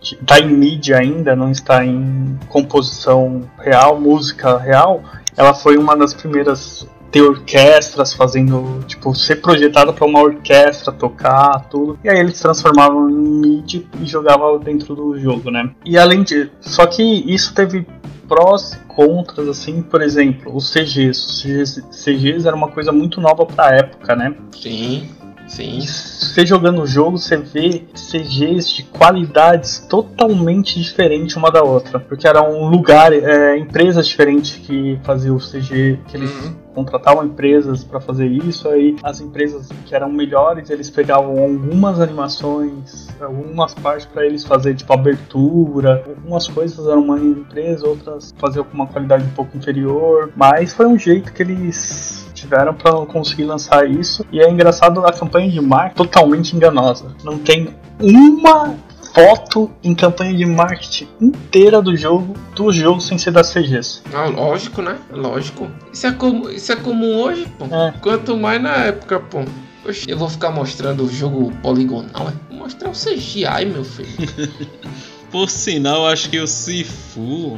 [0.00, 5.02] está em mídia ainda, não está em composição real, música real,
[5.36, 11.66] ela foi uma das primeiras ter orquestras fazendo, tipo, ser projetada para uma orquestra tocar,
[11.70, 11.98] tudo.
[12.04, 15.70] E aí eles transformavam em mídia e jogavam dentro do jogo, né?
[15.84, 17.86] E além de, só que isso teve
[18.28, 21.18] prós e contras, assim, por exemplo, os CGs.
[21.18, 24.34] Os CGs, CGs era uma coisa muito nova para a época, né?
[24.60, 25.08] Sim.
[25.48, 25.80] Sim.
[25.80, 31.98] Você jogando o jogo, você vê CGs de qualidades totalmente diferentes uma da outra.
[31.98, 36.54] Porque eram lugar, é, empresas diferentes que faziam o CG, que eles uhum.
[36.74, 38.68] contratavam empresas para fazer isso.
[38.68, 44.74] Aí as empresas que eram melhores, eles pegavam algumas animações, algumas partes para eles fazer,
[44.74, 46.04] tipo abertura.
[46.06, 50.30] Algumas coisas eram uma empresa, outras faziam com uma qualidade um pouco inferior.
[50.36, 52.17] Mas foi um jeito que eles
[52.48, 54.24] tiveram para conseguir lançar isso.
[54.32, 57.14] E é engraçado a campanha de marketing totalmente enganosa.
[57.22, 57.68] Não tem
[58.00, 58.74] uma
[59.14, 64.02] foto em campanha de marketing inteira do jogo, do jogo sem ser das CGs.
[64.14, 64.96] Ah, lógico, né?
[65.10, 65.68] Lógico.
[65.92, 67.66] Isso é, comum, isso é comum hoje, pô.
[67.66, 67.92] É.
[68.00, 69.44] Quanto mais na época, pô.
[69.86, 72.32] Oxe, eu vou ficar mostrando o jogo poligonal, é?
[72.50, 74.08] Vou mostrar o CGI, meu filho.
[75.30, 77.56] Por sinal, acho que o Sifu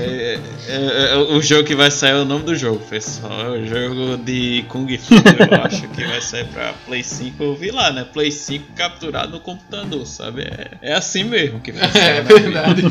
[0.00, 3.54] é, é, é, o jogo que vai sair, é o nome do jogo, pessoal.
[3.54, 7.42] É o jogo de Kung Fu, eu acho que vai sair pra Play 5.
[7.42, 8.06] Eu vi lá, né?
[8.10, 10.42] Play 5 capturado no computador, sabe?
[10.42, 12.16] É, é assim mesmo que vai sair.
[12.16, 12.82] É verdade.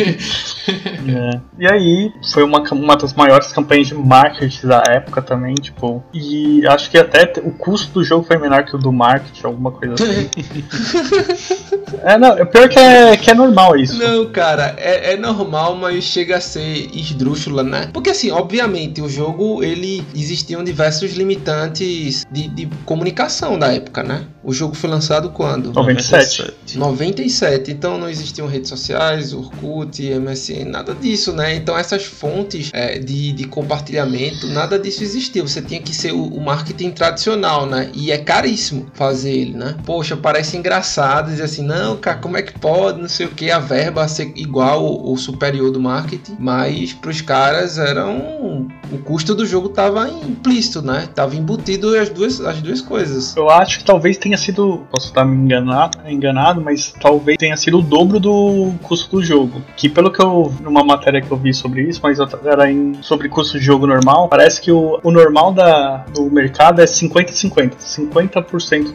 [1.09, 1.41] é.
[1.57, 6.03] E aí, foi uma, uma das maiores campanhas de marketing da época também, tipo.
[6.13, 9.71] E acho que até o custo do jogo foi menor que o do marketing, alguma
[9.71, 10.29] coisa assim.
[12.03, 13.97] É, não, é pior que é, que é normal isso.
[13.97, 17.89] Não, cara, é, é normal, mas chega a ser esdrúxula, né?
[17.93, 24.25] Porque assim, obviamente, o jogo, ele existiam diversos limitantes de, de comunicação da época, né?
[24.43, 25.71] O jogo foi lançado quando?
[25.71, 26.77] 97.
[26.77, 27.71] 97.
[27.71, 31.55] Então não existiam redes sociais, Orkut, MSN, nada disso, né?
[31.55, 35.43] Então essas fontes é, de, de compartilhamento, nada disso existia.
[35.43, 37.91] Você tinha que ser o, o, marketing tradicional, né?
[37.93, 39.75] E é caríssimo fazer ele, né?
[39.85, 43.51] Poxa, parece engraçado dizer assim, não, cara, como é que pode, não sei o que,
[43.51, 48.67] a verba ser igual ou superior do marketing, mas pros caras era um...
[48.91, 51.07] O custo do jogo tava implícito, né?
[51.15, 53.35] Tava embutido as duas, as duas coisas.
[53.35, 57.79] Eu acho que talvez tenha sido, posso estar me enganado, enganado, mas talvez tenha sido
[57.79, 59.61] o dobro do custo do jogo.
[59.77, 63.29] Que pelo que eu, numa matéria que eu vi sobre isso, mas era em, sobre
[63.29, 67.51] custo de jogo normal, parece que o, o normal da, do mercado é 50-50.
[67.51, 68.41] 50%, 50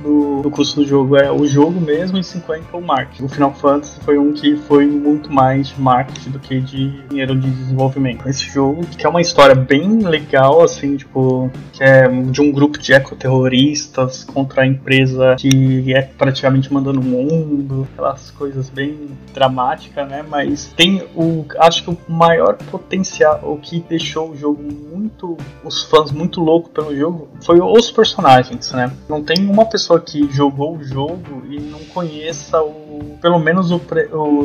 [0.02, 3.24] do, do custo do jogo é o jogo mesmo e 50% o marketing.
[3.24, 7.34] O Final Fantasy foi um que foi muito mais de marketing do que de dinheiro
[7.34, 8.28] de desenvolvimento.
[8.28, 12.78] Esse jogo, que é uma história bem legal, assim, tipo, que é de um grupo
[12.78, 20.08] de ecoterroristas contra a empresa que é praticamente mandando o mundo, aquelas coisas bem dramáticas,
[20.08, 20.24] né?
[20.28, 21.44] Mas tem o.
[21.58, 25.36] Acho que o maior potencial, o que deixou o jogo muito.
[25.64, 28.92] os fãs muito loucos pelo jogo, foi os personagens, né?
[29.08, 33.16] Não tem uma pessoa que jogou o jogo e não conheça o.
[33.20, 33.80] pelo menos o,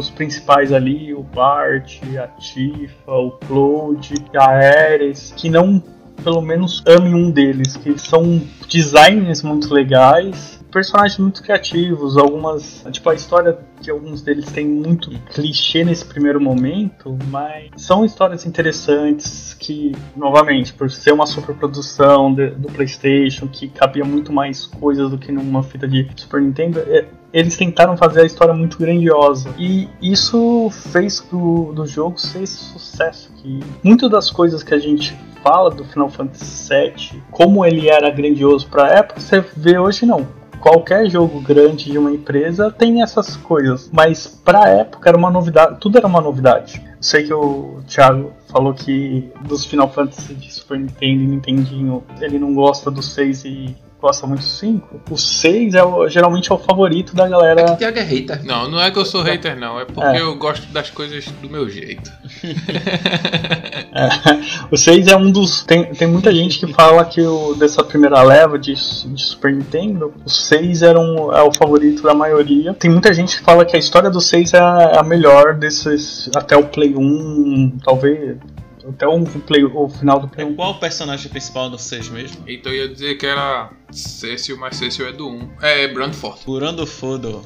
[0.01, 5.81] os principais ali, o Bart, a Tifa, o Claude, a Ares, que não
[6.23, 12.85] pelo menos ame um deles, que são designs muito legais, personagens muito criativos, algumas.
[12.91, 18.45] Tipo, a história de alguns deles tem muito clichê nesse primeiro momento, mas são histórias
[18.45, 25.09] interessantes que, novamente, por ser uma superprodução de, do PlayStation, que cabia muito mais coisas
[25.09, 29.49] do que numa fita de Super Nintendo, é, eles tentaram fazer a história muito grandiosa.
[29.57, 33.31] E isso fez do, do jogo ser esse sucesso.
[33.37, 38.09] Que muitas das coisas que a gente fala do Final Fantasy VII, como ele era
[38.09, 40.27] grandioso para a época, você vê hoje não.
[40.59, 45.31] Qualquer jogo grande de uma empresa tem essas coisas, mas para a época era uma
[45.31, 46.79] novidade, tudo era uma novidade.
[46.99, 52.37] Sei que o Thiago falou que dos Final Fantasy de Super Nintendo e Nintendinho ele
[52.37, 56.55] não gosta do 6 e gosta muito do 5, o 6 é o, geralmente é
[56.55, 57.77] o favorito da galera.
[57.79, 58.43] É que é hater.
[58.43, 59.79] Não, não é que eu sou hater, não.
[59.79, 60.21] É porque é.
[60.21, 62.11] eu gosto das coisas do meu jeito.
[63.93, 64.09] é,
[64.71, 65.63] o 6 é um dos.
[65.63, 70.11] Tem, tem muita gente que fala que o, dessa primeira leva de, de Super Nintendo,
[70.25, 72.73] o 6 era um, é o favorito da maioria.
[72.73, 74.59] Tem muita gente que fala que a história do 6 é
[74.97, 76.29] a melhor desses.
[76.35, 78.37] Até o Play 1, talvez
[78.87, 80.55] até o, play, o final do Play 1.
[80.55, 82.43] Qual o personagem principal do 6 mesmo?
[82.47, 85.49] Então eu ia dizer que era Cecil, mas Cecil é do 1.
[85.61, 86.39] É Brandford.
[86.45, 87.43] Burando Fudo.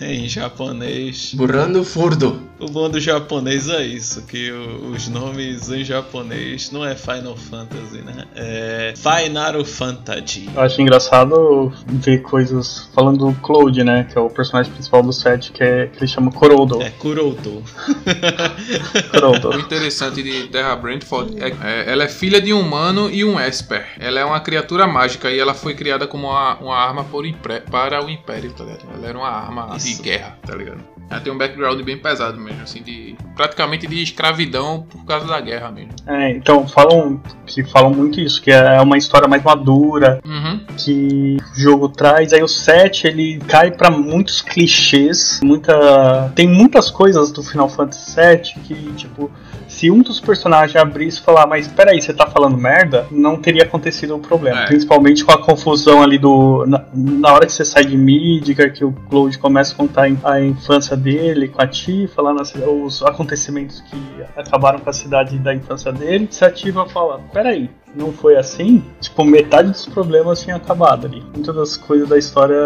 [0.00, 1.32] É, em japonês.
[1.34, 2.40] Burando Furdo.
[2.58, 7.36] O bom do japonês é isso, que o, os nomes em japonês não é Final
[7.36, 8.24] Fantasy, né?
[8.34, 10.48] É Final Fantasy.
[10.54, 14.06] Eu acho engraçado ver coisas falando do Cloud, né?
[14.10, 16.80] Que é o personagem principal do set, que, é, que ele chama Kurodo.
[16.80, 17.62] É, Kurodo.
[19.12, 19.50] Kurodo.
[19.50, 23.38] O interessante de Terra Brandford é, é ela é filha de um humano e um
[23.38, 23.86] Esper.
[23.98, 27.24] Ela é uma criatura mágica e ela foi criada criada como uma, uma arma por,
[27.70, 28.86] para o Império, tá ligado?
[28.92, 29.96] Ela era uma arma Isso.
[29.96, 30.80] de guerra, tá ligado?
[31.08, 35.40] Ela tem um background bem pesado mesmo, assim, de praticamente de escravidão por causa da
[35.40, 35.92] guerra mesmo.
[36.04, 40.60] É, então falam que falam muito isso, que é uma história mais madura, uhum.
[40.76, 42.32] que o jogo traz.
[42.32, 48.10] Aí o 7 ele cai para muitos clichês, muita tem muitas coisas do Final Fantasy
[48.10, 49.30] 7 que tipo
[49.76, 53.62] se um dos personagens abrisse e falar, mas peraí, você tá falando merda, não teria
[53.62, 54.62] acontecido o problema.
[54.62, 54.66] É.
[54.66, 56.64] Principalmente com a confusão ali do.
[56.66, 60.40] Na, na, hora que você sai de Midgar, que o Cloud começa a contar a
[60.40, 63.96] infância dele com a Tifa, lá os acontecimentos que
[64.34, 68.84] acabaram com a cidade da infância dele, se ativa a falar, peraí, não foi assim,
[69.00, 71.22] tipo, metade dos problemas tinha acabado ali.
[71.34, 72.56] Muitas das coisas da história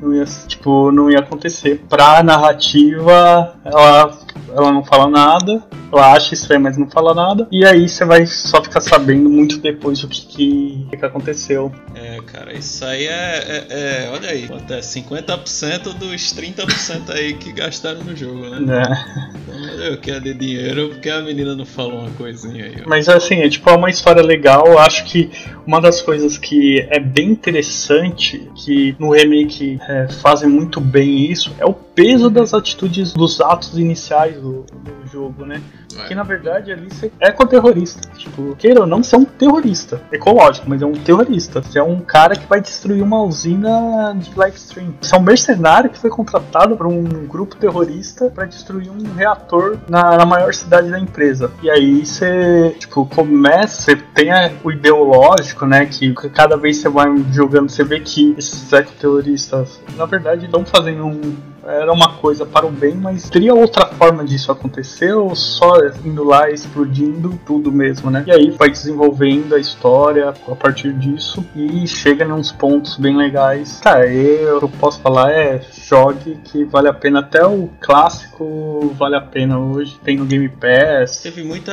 [0.00, 1.82] não ia, tipo, não ia acontecer.
[1.88, 4.18] Pra narrativa, ela,
[4.54, 7.46] ela não fala nada, ela acha estranho, mas não fala nada.
[7.52, 11.70] E aí você vai só ficar sabendo muito depois o que, que, que aconteceu.
[11.94, 17.52] É, cara, isso aí é, é, é olha aí, é 50% dos 30% aí que
[17.52, 18.82] gastaram no jogo, né?
[18.82, 19.42] É.
[19.52, 22.76] Então, eu quero de dinheiro porque a menina não falou uma coisinha aí.
[22.84, 22.88] Ó.
[22.88, 25.30] Mas assim, é tipo é uma história legal eu acho que
[25.66, 31.54] uma das coisas que é bem interessante, que no remake é, fazem muito bem isso,
[31.58, 35.62] é o peso das atitudes, dos atos iniciais do, do jogo, né?
[35.96, 36.08] É.
[36.08, 38.08] Que na verdade ali você é ecoterrorista.
[38.16, 40.00] Tipo, queira ou não, você é um terrorista.
[40.10, 41.62] Ecológico, mas é um terrorista.
[41.62, 44.94] Você é um cara que vai destruir uma usina de live stream.
[45.00, 49.78] Você é um mercenário que foi contratado por um grupo terrorista para destruir um reator
[49.88, 51.50] na, na, maior cidade da empresa.
[51.62, 54.30] E aí você, tipo, começa, você tem
[54.64, 55.86] o ideológico, né?
[55.86, 61.06] Que cada vez você vai jogando, você vê que esses ecoterroristas, na verdade, estão fazendo
[61.06, 65.72] um era uma coisa para o bem, mas teria outra forma disso acontecer ou só
[66.04, 68.24] indo lá explodindo tudo mesmo, né?
[68.26, 73.16] E aí vai desenvolvendo a história a partir disso e chega em uns pontos bem
[73.16, 73.80] legais.
[73.82, 79.16] Cara, eu, eu posso falar é jogue que vale a pena até o clássico vale
[79.16, 81.18] a pena hoje tem no Game Pass.
[81.22, 81.72] Teve muita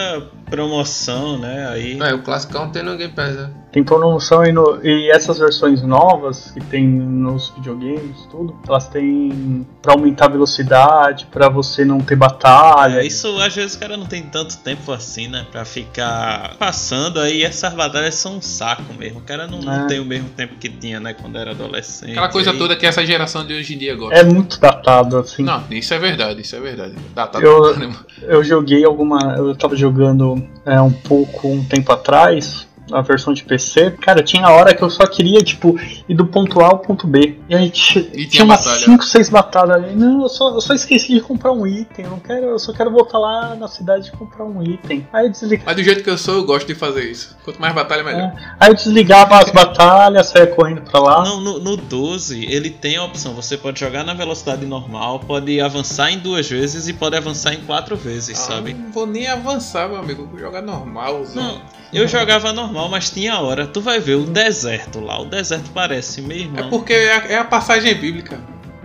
[0.49, 1.67] promoção, né?
[1.69, 1.99] Aí.
[1.99, 3.35] É, o clássico tem no Game Pass.
[3.35, 3.49] Né?
[3.71, 9.65] Tem promoção e, no, e essas versões novas que tem nos videogames, tudo, elas têm
[9.81, 13.01] para aumentar a velocidade, para você não ter batalha.
[13.01, 15.45] É, isso às vezes o cara não tem tanto tempo assim, né?
[15.51, 17.43] Pra ficar passando aí.
[17.43, 19.19] Essas batalhas são um saco mesmo.
[19.19, 19.79] O cara não, é.
[19.79, 21.13] não tem o mesmo tempo que tinha, né?
[21.13, 22.11] Quando era adolescente.
[22.11, 22.57] Aquela coisa aí...
[22.57, 24.15] toda que essa geração de hoje em dia gosta.
[24.15, 25.43] É muito datado, assim.
[25.43, 26.95] Não, isso é verdade, isso é verdade.
[27.13, 29.35] Datado eu, eu joguei alguma.
[29.37, 34.47] Eu tava jogando é, um pouco um tempo atrás a versão de PC, cara, tinha
[34.49, 37.39] hora que eu só queria, tipo, ir do ponto A ao ponto B.
[37.47, 37.71] E aí
[38.13, 39.95] e tinha umas 5, 6 batalhas ali.
[39.95, 42.05] Não, eu só, eu só esqueci de comprar um item.
[42.05, 45.07] Eu, não quero, eu só quero voltar lá na cidade e comprar um item.
[45.11, 45.65] Aí eu desligava.
[45.67, 47.37] Mas do jeito que eu sou, eu gosto de fazer isso.
[47.43, 48.21] Quanto mais batalha, melhor.
[48.21, 48.55] É.
[48.59, 51.23] Aí eu desligava as batalhas, saia correndo pra lá.
[51.23, 53.33] Não, no, no 12, ele tem a opção.
[53.33, 57.61] Você pode jogar na velocidade normal, pode avançar em duas vezes e pode avançar em
[57.61, 58.73] quatro vezes, ah, sabe?
[58.73, 60.25] Não vou nem avançar, meu amigo.
[60.25, 61.25] Vou jogar normal.
[61.33, 63.65] Não, eu jogava normal, mas tinha hora.
[63.65, 65.19] Tu vai ver o deserto lá.
[65.19, 66.59] O deserto parece mesmo.
[66.59, 68.39] É porque é a, é a passagem bíblica.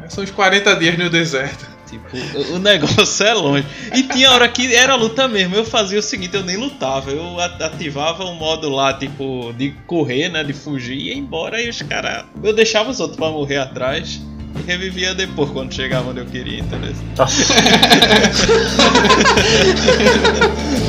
[0.09, 1.75] São os 40 dias no deserto.
[1.89, 2.17] Tipo,
[2.55, 3.67] o negócio é longe.
[3.95, 5.55] E tinha hora que era luta mesmo.
[5.55, 7.11] Eu fazia o seguinte, eu nem lutava.
[7.11, 10.43] Eu ativava um modo lá, tipo, de correr, né?
[10.43, 11.63] De fugir e ia embora.
[11.63, 12.25] E os caras.
[12.43, 14.21] Eu deixava os outros pra morrer atrás.
[14.57, 16.95] E revivia depois quando chegava onde eu queria, entendeu?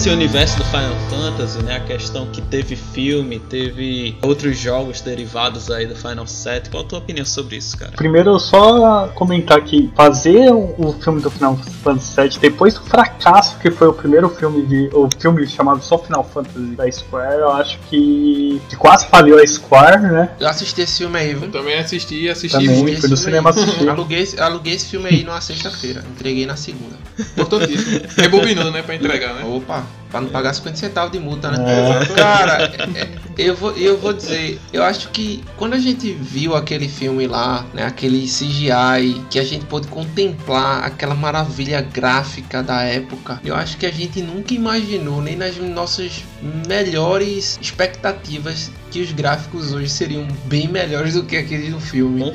[0.00, 0.96] esse universo do Final
[1.40, 1.76] Fantasy, né?
[1.76, 6.68] A questão que teve filme, teve outros jogos derivados aí do Final 7.
[6.70, 7.92] Qual a tua opinião sobre isso, cara?
[7.92, 13.70] Primeiro, só comentar que fazer o filme do Final Fantasy 7 depois do fracasso que
[13.70, 14.90] foi o primeiro filme de.
[14.92, 19.46] o filme chamado só Final Fantasy da Square, eu acho que, que quase faliu a
[19.46, 20.30] Square, né?
[20.38, 21.44] Eu assisti esse filme aí, viu?
[21.44, 23.00] Eu também assisti, assisti também, muito.
[23.00, 23.88] Fui no cinema assistir.
[23.88, 26.96] aluguei, aluguei esse filme aí numa sexta-feira, entreguei na segunda.
[27.18, 28.00] Importantíssimo.
[28.16, 28.82] Rebobinando, né?
[28.82, 29.44] Pra entregar, né?
[29.44, 31.58] Opa, Pra não pagar 50 centavos de multa, né?
[32.02, 32.14] É.
[32.14, 36.88] Cara, é, eu vou, eu vou dizer, eu acho que quando a gente viu aquele
[36.88, 43.40] filme lá, né, aquele CGI, que a gente pôde contemplar aquela maravilha gráfica da época,
[43.44, 46.24] eu acho que a gente nunca imaginou, nem nas nossas
[46.66, 52.34] melhores expectativas, que os gráficos hoje seriam bem melhores do que aqueles do filme.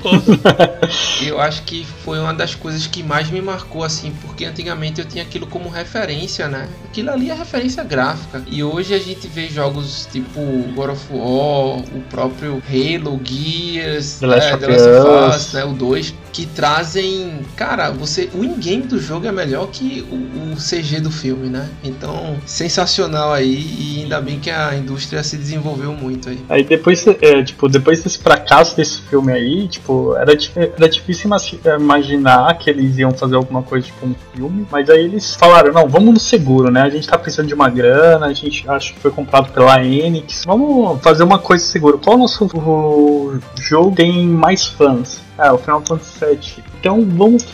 [1.25, 5.05] eu acho que foi uma das coisas que mais me marcou, assim, porque antigamente eu
[5.05, 6.69] tinha aquilo como referência, né?
[6.85, 8.41] Aquilo ali é referência gráfica.
[8.47, 10.39] E hoje a gente vê jogos tipo
[10.73, 15.53] God of War, o próprio Halo, Gears, The Last, é, of, The Last of Us,
[15.53, 20.51] né, o 2, que trazem, cara, você o in-game do jogo é melhor que o,
[20.51, 21.69] o, CG do filme, né?
[21.81, 26.39] Então, sensacional aí e ainda bem que a indústria se desenvolveu muito aí.
[26.49, 31.29] Aí depois, é, tipo, depois desse fracasso desse filme aí, tipo, era, era difícil
[31.79, 35.87] imaginar que eles iam fazer alguma coisa tipo um filme, mas aí eles falaram, não,
[35.87, 36.81] vamos no seguro, né?
[36.81, 40.43] A gente tá precisando de uma grana, a gente acha que foi comprado pela Enix,
[40.45, 41.97] vamos fazer uma coisa segura.
[41.97, 45.23] Qual o nosso o jogo tem mais fãs?
[45.37, 46.63] É, o Final Fantasy VII.
[46.79, 47.45] Então vamos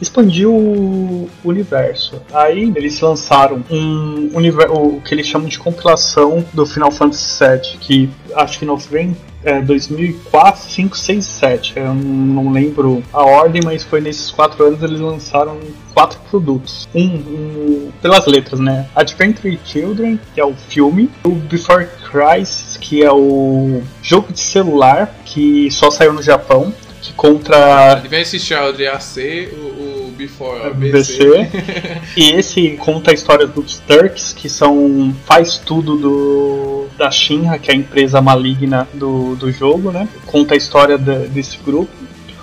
[0.00, 2.20] expandir o universo.
[2.32, 7.78] Aí eles lançaram um universo, o que eles chamam de compilação do Final Fantasy VII,
[7.78, 11.72] que acho que 90 é, 2004, 5, 6, 7.
[11.76, 15.58] Eu não lembro a ordem, mas foi nesses quatro anos eles lançaram
[15.94, 16.88] quatro produtos.
[16.94, 18.88] Um, um pelas letras, né?
[18.94, 25.14] Adventure Children, que é o filme, o Before Christ, que é o jogo de celular
[25.24, 26.72] que só saiu no Japão
[27.08, 27.92] que contra.
[27.92, 31.48] Advance Child AC, o, o Before BC.
[32.16, 35.14] e esse conta a história dos Turks, que são.
[35.24, 36.86] faz tudo do.
[36.96, 40.08] da Shinra, que é a empresa maligna do, do jogo, né?
[40.26, 41.90] Conta a história de, desse grupo.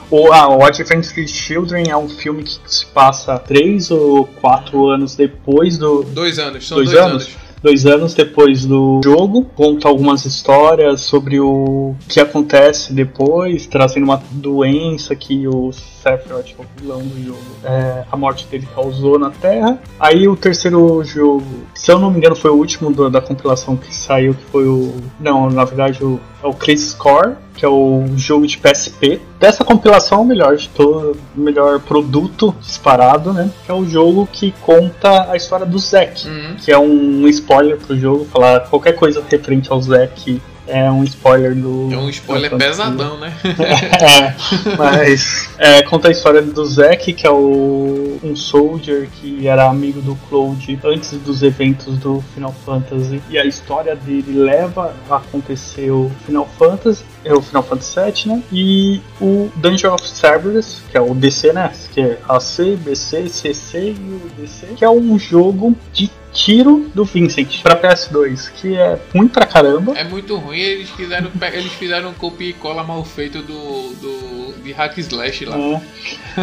[0.09, 5.15] O, ah, o Advent Children é um filme que se passa três ou quatro anos
[5.15, 6.03] depois do.
[6.03, 7.23] Dois anos, são dois, dois anos.
[7.23, 14.03] anos dois anos depois do jogo, conta algumas histórias sobre o que acontece depois, trazendo
[14.03, 19.31] uma doença que o Sephiroth, o vilão do jogo, é, a morte dele causou na
[19.31, 19.79] Terra.
[19.99, 21.43] Aí o terceiro jogo,
[21.73, 24.67] se eu não me engano, foi o último do, da compilação que saiu, que foi
[24.67, 24.93] o.
[25.19, 29.19] Não, na verdade, o, é o Chris Score, que é o jogo de PSP.
[29.39, 33.49] Dessa compilação, o melhor de todo, melhor produto disparado, né?
[33.65, 36.55] Que é o jogo que conta a história do Zack, uhum.
[36.55, 41.55] que é um spoiler pro jogo, falar qualquer coisa referente ao Zack é um spoiler
[41.55, 41.89] do.
[41.91, 43.33] É um spoiler pesadão, né?
[43.43, 49.69] é, mas é, conta a história do Zack, que é o, um soldier que era
[49.69, 53.21] amigo do Cloud antes dos eventos do Final Fantasy.
[53.29, 58.35] E a história dele leva a acontecer o Final Fantasy, é o Final Fantasy VII,
[58.35, 58.43] né?
[58.51, 61.73] E o Dungeon of Cerberus, que é o DC, né?
[61.93, 67.05] Que é AC, BC, CC e o DC, que é um jogo de tiro do
[67.05, 69.93] Vincent pra PS2, que é ruim pra caramba.
[69.97, 74.35] É muito ruim, eles fizeram, eles fizeram um copia e cola mal feito do, do
[74.65, 75.57] de Hack Slash lá.
[75.57, 75.81] É.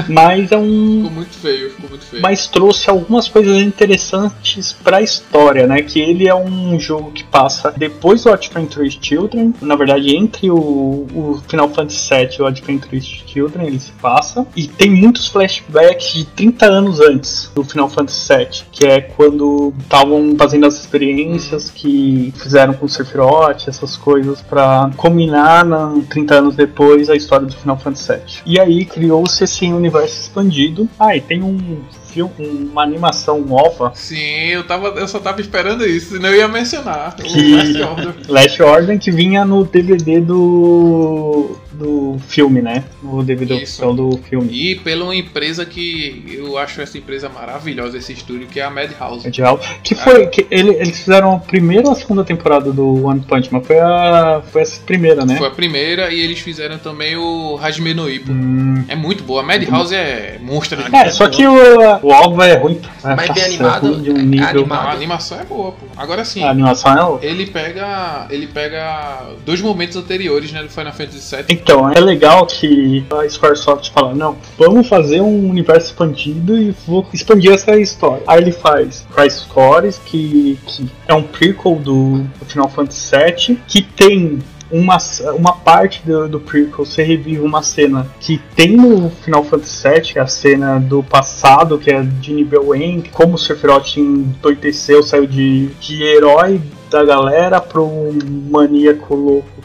[0.09, 0.97] Mas é um.
[0.99, 2.23] ficou muito feio, ficou muito feio.
[2.23, 5.83] Mas trouxe algumas coisas interessantes pra história, né?
[5.83, 10.57] Que ele é um jogo que passa depois do Adventure Children, na verdade, entre o,
[10.73, 14.47] o Final Fantasy VII o Adventure Children, ele se passa.
[14.57, 19.73] E tem muitos flashbacks de 30 anos antes do Final Fantasy VII, que é quando
[19.81, 26.35] estavam fazendo as experiências que fizeram com o Sephiroth, essas coisas, para combinar na, 30
[26.35, 28.23] anos depois a história do Final Fantasy VII.
[28.47, 30.89] E aí criou-se esse universo expandido.
[30.99, 32.33] Ah, e tem um filme,
[32.71, 33.93] uma animação nova.
[33.95, 37.17] Sim, eu, tava, eu só tava esperando isso, senão eu ia mencionar.
[37.17, 38.15] Que, Last Order.
[38.29, 42.85] Last Order que vinha no DVD do do filme, né?
[43.03, 44.49] No DVD oficial do filme.
[44.53, 48.71] E pela uma empresa que eu acho essa empresa maravilhosa, esse estúdio, que é a
[48.71, 49.25] Madhouse.
[49.25, 49.67] Madhouse.
[49.83, 50.25] Que foi.
[50.25, 50.27] Ah.
[50.27, 53.63] Que ele, eles fizeram a primeira ou a segunda temporada do One Punch Man?
[53.63, 54.43] Foi a.
[54.51, 55.37] Foi essa primeira, né?
[55.37, 58.31] Foi a primeira e eles fizeram também o Hajime no Ippo.
[58.31, 58.85] Hum.
[58.89, 59.43] É muito boa.
[59.43, 61.55] A Madhouse é monstro de É, só que o,
[62.03, 62.81] o Alva é ruim.
[63.05, 63.95] É, Mas bem animado.
[63.95, 64.67] É de um nível...
[64.67, 65.87] Não, a animação é boa, pô.
[65.97, 66.43] Agora sim.
[66.43, 68.27] A animação é Ele pega.
[68.29, 71.45] Ele pega dois momentos anteriores, né, do Final Fantasy VII.
[71.49, 77.07] Então, é legal que a Squaresoft fala, não, vamos fazer um universo expandido e vou
[77.13, 78.23] expandir essa história.
[78.27, 83.61] Aí ele faz Crisis Core, que, que é um prequel do, do Final Fantasy VII,
[83.67, 84.41] que tem
[84.73, 84.97] uma,
[85.35, 90.01] uma parte do, do prequel, você revive uma cena que tem no Final Fantasy VII,
[90.01, 95.03] que é a cena do passado, que é de nível N, como o Sephiroth endoideceu,
[95.03, 96.61] saiu de, de herói
[96.91, 98.19] da galera um
[98.51, 99.63] maníaco louco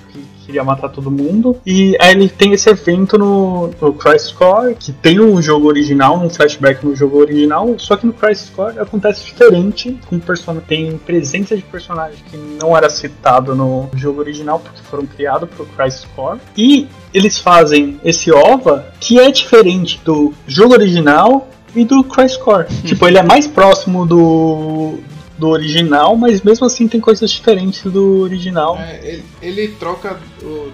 [0.48, 1.58] queria matar todo mundo.
[1.66, 6.18] E aí ele tem esse evento no, no Crisis Core, que tem um jogo original,
[6.18, 10.98] um flashback no jogo original, só que no Crisis Core acontece diferente, com person tem
[10.98, 16.08] presença de personagem que não era citado no jogo original, porque foram criados pro Crisis
[16.16, 16.40] Core.
[16.56, 22.68] E eles fazem esse OVA que é diferente do jogo original e do Crisis Core.
[22.86, 25.00] tipo, ele é mais próximo do,
[25.38, 28.78] do original, mas mesmo assim tem coisas diferentes do original.
[28.78, 30.18] É, ele, ele, troca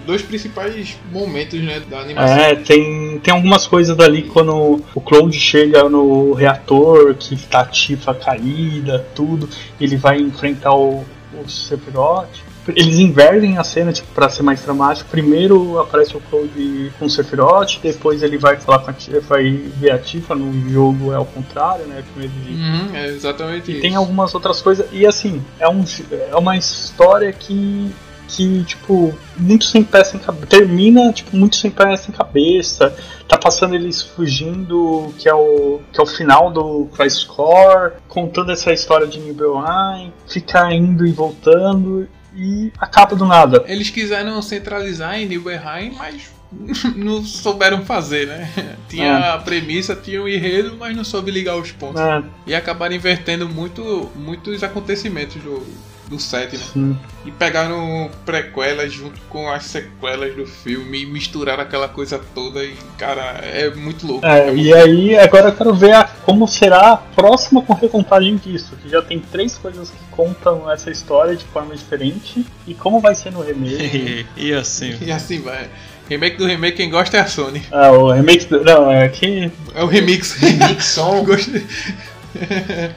[0.06, 2.38] dois principais momentos né, da animação.
[2.38, 7.66] É, tem, tem algumas coisas dali quando o Cloud chega no reator, que tá a
[7.66, 9.50] Tifa caída, tudo,
[9.80, 11.04] ele vai enfrentar o,
[11.34, 15.10] o Sephiroth eles invertem a cena, tipo, pra ser mais dramático.
[15.10, 19.52] Primeiro aparece o Cloud com o Sephiroth, depois ele vai falar com a Tifa, vai
[19.52, 22.04] ver a Tifa, no jogo é o contrário, né?
[22.14, 22.54] Primeiro de...
[22.54, 23.82] Uhum, é exatamente e isso.
[23.82, 25.84] tem algumas outras coisas, e assim, é, um,
[26.32, 27.92] é uma história que
[28.26, 30.48] que, tipo, muito sem pé sem cabeça.
[30.48, 32.96] Termina, tipo, muito sem pé sem cabeça.
[33.28, 38.52] Tá passando eles fugindo, que é o, que é o final do Crisis Core, contando
[38.52, 43.64] essa história de Nibelheim, fica indo e voltando e acaba do nada.
[43.68, 46.32] Eles quiseram centralizar em Nibelheim, mas
[46.96, 48.50] não souberam fazer, né?
[48.90, 49.30] Tinha é.
[49.32, 52.02] a premissa, tinha o enredo, mas não soube ligar os pontos.
[52.02, 52.24] É.
[52.46, 55.66] E acabaram invertendo muito, muitos acontecimentos do,
[56.08, 56.64] do set, né?
[56.74, 56.98] Sim.
[57.26, 62.76] E pegaram prequelas junto com as sequelas do filme e misturaram aquela coisa toda e,
[62.98, 64.26] cara, é muito louco.
[64.26, 68.76] É, é e aí agora eu quero ver a, como será a próxima recontagem disso,
[68.82, 73.16] que já tem três coisas que contam essa história de forma diferente e como vai
[73.16, 74.26] ser no remake.
[74.36, 74.98] e assim.
[75.02, 75.70] E assim vai.
[76.10, 77.64] Remake do remake, quem gosta é a Sony.
[77.72, 78.64] Ah, o remake do.
[78.64, 79.50] Não, é que.
[79.74, 80.34] É o remix.
[80.34, 81.26] Remix som.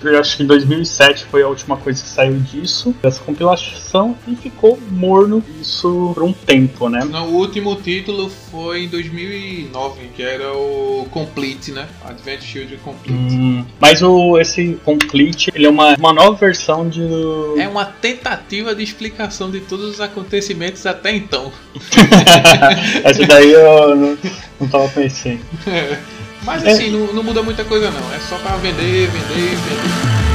[0.02, 4.78] Eu acho que 2007 foi a última coisa que saiu disso, dessa compilação, e ficou
[4.90, 7.04] morno isso por um tempo, né?
[7.04, 11.86] No, o último título foi em 2009, que era o Complete, né?
[12.04, 13.34] Advent Children Complete.
[13.34, 17.02] Hum, mas o, esse Complete, ele é uma, uma nova versão de...
[17.58, 21.52] É uma tentativa de explicação de todos os acontecimentos até então.
[23.04, 24.18] Essa daí eu não,
[24.60, 25.40] não tava pensando.
[26.46, 26.90] Mas assim, é.
[26.90, 28.14] não, não muda muita coisa não.
[28.14, 30.26] É só para vender, vender, vender.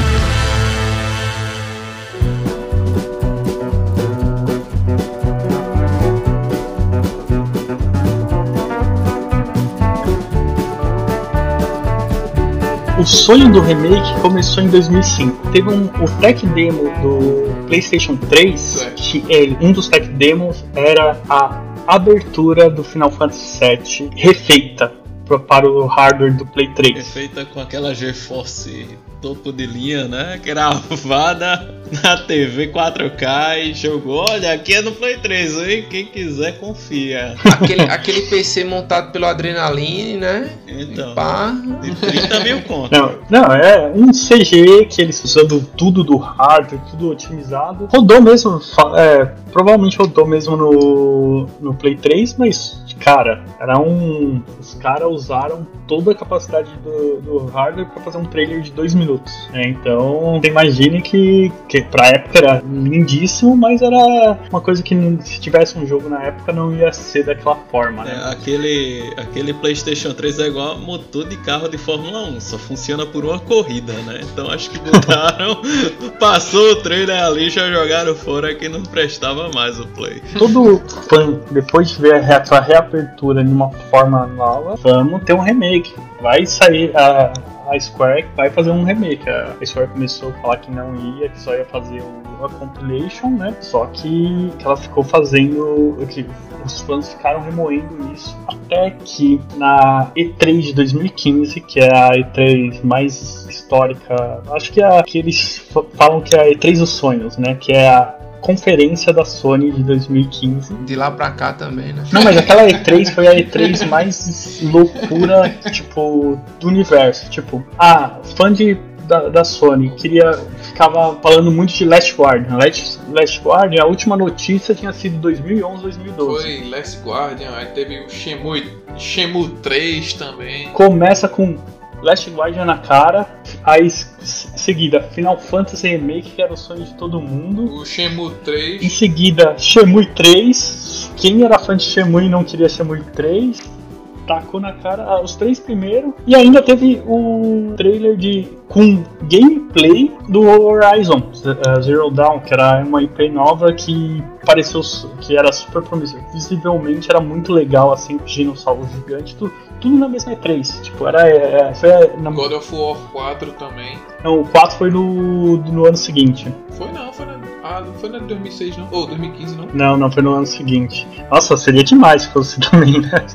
[13.00, 15.52] o sonho do remake começou em 2005.
[15.52, 21.20] Teve um, o tech demo do PlayStation 3, que ele, um dos tech demos era
[21.28, 25.01] a abertura do Final Fantasy VII refeita
[25.40, 26.98] para o hardware do Play 3.
[26.98, 30.40] É feita com aquela GeForce topo de linha, né?
[30.44, 34.26] Gravada na TV 4K e jogou.
[34.30, 35.86] Olha, aqui é no Play 3, hein?
[35.90, 37.36] Quem quiser confia.
[37.46, 40.50] Aquele, aquele PC montado pelo Adrenaline, né?
[40.68, 41.14] Então.
[41.14, 41.54] Pá.
[41.82, 42.92] De 30 mil conto.
[42.92, 47.88] Não, não, é um CG que eles usando tudo do hardware, tudo otimizado.
[47.92, 48.60] Rodou mesmo,
[48.96, 54.42] é, provavelmente rodou mesmo no, no Play 3, mas cara, era um.
[54.60, 58.94] Os caras usaram toda a capacidade do, do hardware para fazer um trailer de dois
[58.94, 59.11] minutos.
[59.52, 59.68] Né?
[59.68, 65.78] Então, imagine que, que pra época era lindíssimo, mas era uma coisa que se tivesse
[65.78, 68.04] um jogo na época não ia ser daquela forma.
[68.04, 68.14] Né?
[68.14, 73.06] É, aquele, aquele PlayStation 3 é igual motor de carro de Fórmula 1, só funciona
[73.06, 74.22] por uma corrida, né?
[74.24, 75.62] Então acho que botaram,
[76.20, 80.22] passou o trailer ali já jogaram fora que não prestava mais o Play.
[80.38, 85.94] Todo fã, depois de ver a reapertura de uma forma nova, vamos ter um remake.
[86.22, 87.34] Vai sair a,
[87.72, 89.28] a Square vai fazer um remake.
[89.30, 92.04] A Square começou a falar que não ia, que só ia fazer
[92.38, 93.56] uma compilation, né?
[93.62, 95.98] Só que, que ela ficou fazendo.
[96.10, 96.26] Que
[96.66, 102.84] os fãs ficaram remoendo isso até que na E3 de 2015, que é a E3
[102.84, 105.58] mais histórica, acho que é a que eles
[105.96, 107.56] falam que é a E3 dos sonhos, né?
[107.56, 110.74] Que é a conferência da Sony de 2015.
[110.86, 112.04] De lá pra cá também, né?
[112.12, 117.30] Não, mas aquela E3 foi a E3 mais loucura, tipo, do universo.
[117.30, 118.78] Tipo, ah, fã de,
[119.08, 120.32] da, da Sony queria.
[120.64, 122.58] ficava falando muito de Last Guardian.
[122.58, 126.42] Last, Last Guardian, a última notícia tinha sido 2011, 2012.
[126.42, 130.70] Foi Last Guardian, aí teve o Shenmue, Shenmue 3 também.
[130.70, 131.58] Começa com
[132.02, 133.28] Last Guardian na cara,
[133.64, 137.66] aí seguida Final Fantasy Remake, que era o sonho de todo mundo.
[137.74, 138.84] O Shenmue 3.
[138.84, 141.12] Em seguida, Shenmue 3.
[141.16, 143.82] Quem era fã de Shenmue e não queria Shenmue 3?
[144.28, 146.14] Tacou na cara ah, os três primeiros.
[146.28, 152.84] E ainda teve o trailer de com gameplay do Horizon uh, Zero Dawn, que era
[152.86, 154.82] uma IP nova que pareceu
[155.20, 156.22] que era super promissor.
[156.34, 160.82] Visivelmente era muito legal, assim, dinossauro gigante, tudo, tudo na mesma E3.
[160.82, 161.28] Tipo, era.
[161.28, 162.32] É, é, foi na...
[162.32, 163.98] God of War 4 também.
[164.24, 166.54] Não, o 4 foi no, no ano seguinte.
[166.78, 168.88] Foi não, foi na, ah, não foi na 2006 não?
[168.92, 169.68] Ou 2015 não?
[169.74, 171.08] Não, não, foi no ano seguinte.
[171.30, 173.26] Nossa, seria demais se fosse também, né?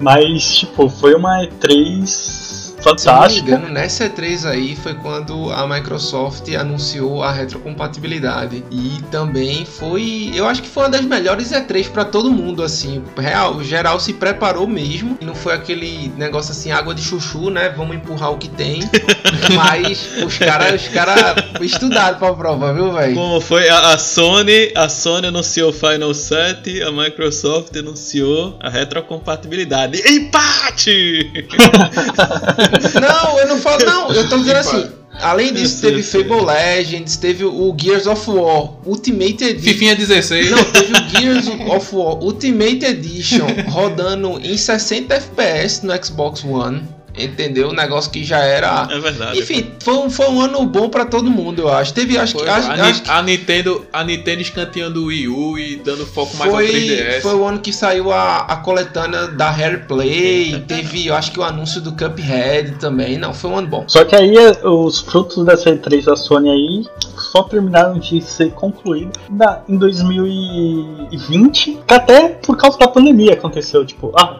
[0.00, 3.46] Mas, tipo, foi uma E3 Fantástico.
[3.46, 8.64] Se não me engano, nessa E3 aí foi quando a Microsoft anunciou a retrocompatibilidade.
[8.70, 13.02] E também foi, eu acho que foi uma das melhores E3 para todo mundo, assim.
[13.16, 15.18] Real, geral se preparou mesmo.
[15.20, 17.68] Não foi aquele negócio assim, água de chuchu, né?
[17.76, 18.80] Vamos empurrar o que tem.
[19.54, 23.14] Mas os caras os cara estudaram pra prova, viu, velho?
[23.14, 28.68] Como foi a, a, Sony, a Sony anunciou o Final 7, a Microsoft anunciou a
[28.68, 30.00] retrocompatibilidade.
[30.08, 31.30] Empate!
[33.00, 33.84] Não, eu não falo.
[33.84, 34.90] Não, eu tô dizendo assim.
[35.20, 39.72] Além disso, teve Fable Legends, teve o Gears of War Ultimate Edition.
[39.72, 40.50] Fifinha 16.
[40.50, 46.82] Não, teve o Gears of War Ultimate Edition rodando em 60 FPS no Xbox One.
[47.16, 47.68] Entendeu?
[47.68, 48.88] Um negócio que já era.
[48.90, 49.38] É verdade.
[49.38, 51.92] Enfim, foi um, foi um ano bom para todo mundo, eu acho.
[51.92, 52.50] Teve, acho foi, que.
[52.50, 56.50] Acho, a, acho a, Nintendo, a Nintendo escanteando o Wii U e dando foco mais
[56.50, 57.20] foi, ao 3DS.
[57.20, 60.64] Foi o ano que saiu a, a coletânea da Hair Play.
[60.66, 63.18] teve, eu acho que o anúncio do Cuphead também.
[63.18, 63.84] Não, foi um ano bom.
[63.86, 64.34] Só que aí
[64.64, 66.86] os frutos dessa E3 da Sony aí
[67.16, 69.20] só terminaram de ser concluídos
[69.68, 71.80] em 2020.
[71.88, 73.84] Até por causa da pandemia aconteceu.
[73.84, 74.39] Tipo, ah,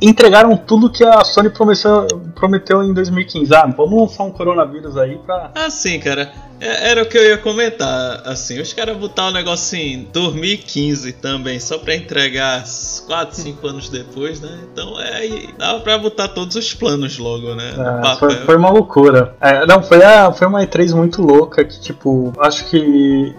[0.00, 3.54] entregaram tudo que a Sony prometeu, prometeu em 2015.
[3.54, 5.50] Ah, vamos lançar um coronavírus aí pra.
[5.54, 6.32] Ah, sim, cara.
[6.60, 11.14] É, era o que eu ia comentar, assim, os caras botar o negócio em 2015
[11.14, 12.62] também, só pra entregar
[13.04, 14.60] 4, 5 anos depois, né?
[14.72, 17.74] Então é, dava pra botar todos os planos logo, né?
[18.04, 19.34] É, foi, foi, uma loucura.
[19.40, 23.34] É, não, foi, a, foi uma E3 muito louca que, tipo, acho que,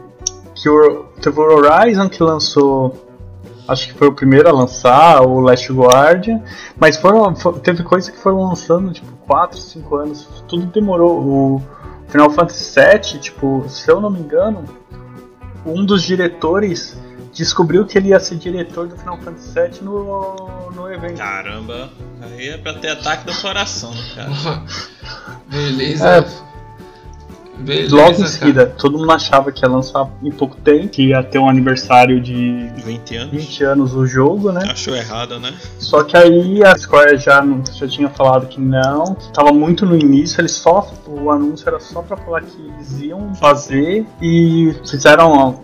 [0.54, 3.03] que o, teve o Horizon que lançou
[3.68, 6.42] acho que foi o primeiro a lançar, o Last Guardian,
[6.78, 11.20] mas foram, teve coisa que foram lançando tipo 4, 5 anos, tudo demorou.
[11.20, 11.64] O
[12.08, 14.66] Final Fantasy VII, tipo, se eu não me engano,
[15.66, 16.98] um dos diretores
[17.34, 21.18] descobriu que ele ia ser diretor do Final Fantasy VII no, no evento.
[21.18, 21.90] Caramba,
[22.22, 24.30] aí é pra ter ataque do coração, cara.
[25.50, 26.08] Beleza.
[26.08, 26.53] É,
[27.58, 28.78] Beleza, Logo em seguida, cara.
[28.78, 32.70] todo mundo achava que ia lançar em pouco tempo, que ia ter um aniversário de
[32.84, 34.68] 20 anos, 20 anos o jogo, né?
[34.70, 35.54] Achou errado, né?
[35.78, 39.96] Só que aí a Square já, já tinha falado que não, que tava muito no
[39.96, 40.92] início, eles só.
[41.08, 45.62] O anúncio era só pra falar que eles iam fazer e fizeram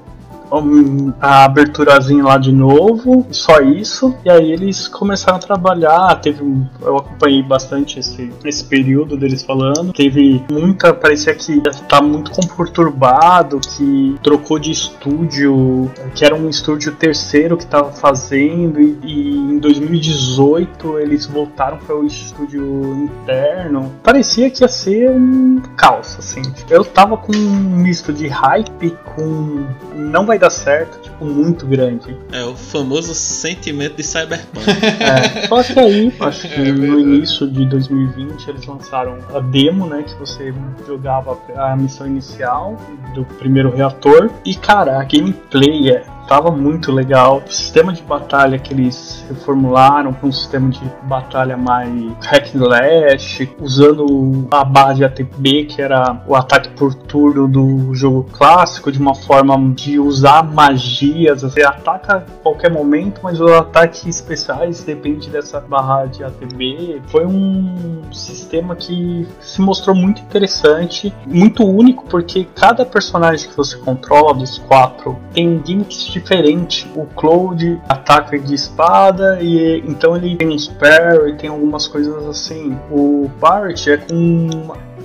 [1.20, 4.16] a aberturazinha lá de novo, só isso.
[4.26, 6.16] E aí eles começaram a trabalhar.
[6.22, 6.40] Teve
[6.82, 9.94] eu acompanhei bastante esse, esse período deles falando.
[9.94, 16.96] Teve muita, parecia que tá muito conturbado, que trocou de estúdio, que era um estúdio
[16.96, 23.92] terceiro que tava fazendo e, e em 2018 eles voltaram para o estúdio interno.
[24.04, 26.42] Parecia que ia ser um caos assim.
[26.70, 32.18] Eu tava com um misto de hype com não vai dar certo, tipo, muito grande.
[32.32, 34.66] É o famoso sentimento de cyberpunk.
[34.70, 39.86] é, só que aí, acho que é no início de 2020 eles lançaram a demo,
[39.88, 40.54] né, que você
[40.88, 42.78] jogava a missão inicial
[43.14, 44.30] do primeiro reator.
[44.46, 47.42] E cara, a gameplay é tava muito legal.
[47.46, 52.60] O sistema de batalha que eles reformularam para um sistema de batalha mais hack and
[52.60, 59.00] slash, usando a base ATB, que era o ataque por turno do jogo clássico, de
[59.00, 61.42] uma forma de usar magias.
[61.42, 67.02] Você ataca a qualquer momento, mas os ataques especiais depende dessa barra de ATB.
[67.08, 73.78] Foi um sistema que se mostrou muito interessante, muito único, porque cada personagem que você
[73.78, 76.90] controla dos quatro tem gimmicks diferente.
[76.96, 82.78] O Cloud ataca de espada e então ele tem uns parry, tem algumas coisas assim.
[82.92, 84.50] O Bart é com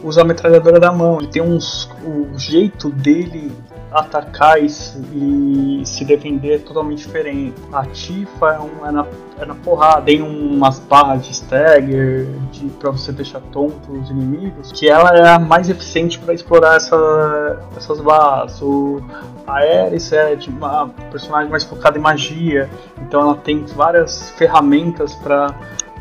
[0.03, 1.19] usa a metralhadora da mão.
[1.19, 3.53] Ele tem uns o jeito dele
[3.95, 7.55] atacar e, e se defender é totalmente diferente.
[7.73, 9.07] A Tifa é, um, é, na,
[9.39, 14.73] é na porrada, tem umas barras de stagger de, pra você deixar tonto os inimigos,
[14.73, 18.61] que ela é a mais eficiente para explorar essa, essas barras.
[18.61, 19.01] O,
[19.47, 22.69] a Ares é de uma personagem mais focada em magia,
[23.01, 25.55] então ela tem várias ferramentas para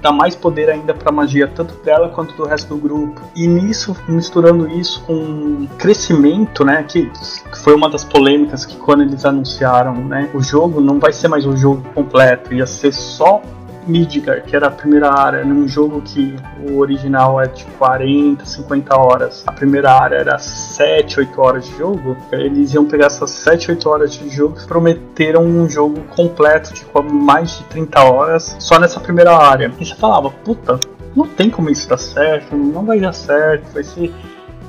[0.03, 3.21] dá mais poder ainda para magia, tanto dela quanto do resto do grupo.
[3.33, 6.83] E nisso, misturando isso com crescimento, né?
[6.83, 10.29] Que, que foi uma das polêmicas que quando eles anunciaram, né?
[10.33, 13.41] O jogo não vai ser mais o jogo completo, ia ser só
[13.87, 16.35] Midgar, que era a primeira área, num jogo que
[16.69, 19.43] o original é de 40, 50 horas.
[19.45, 22.17] A primeira área era 7, 8 horas de jogo.
[22.31, 26.83] Eles iam pegar essas 7, 8 horas de jogo e prometeram um jogo completo de
[27.11, 29.71] mais de 30 horas só nessa primeira área.
[29.79, 30.79] E você falava, puta,
[31.15, 34.13] não tem como isso dar certo, não vai dar certo, vai ser.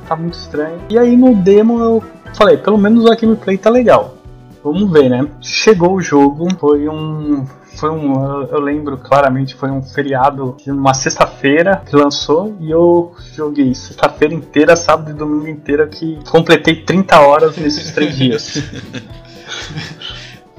[0.08, 0.80] tá muito estranho.
[0.90, 2.02] E aí no demo eu
[2.34, 4.14] falei, pelo menos o gameplay tá legal.
[4.62, 5.28] Vamos ver, né?
[5.42, 7.44] Chegou o jogo, foi um
[7.76, 13.74] foi um, eu lembro claramente, foi um feriado, uma sexta-feira que lançou e eu joguei
[13.74, 18.62] sexta-feira inteira, sábado e domingo inteira que completei 30 horas nesses três dias.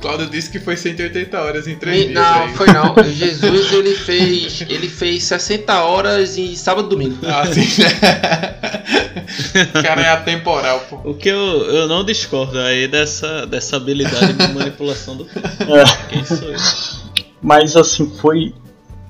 [0.06, 2.14] Cláudio disse que foi 180 horas em 3 dias.
[2.14, 2.54] Não, aí.
[2.54, 2.94] foi não.
[3.12, 7.18] Jesus ele fez, ele fez 60 horas em sábado e domingo.
[7.26, 7.66] Ah, sim.
[9.74, 10.98] o cara é atemporal, pô.
[11.10, 15.26] O que eu, eu não discordo aí dessa, dessa habilidade de manipulação do.
[15.36, 16.08] É.
[16.10, 17.05] Quem sou eu?
[17.46, 18.56] Mas assim, foi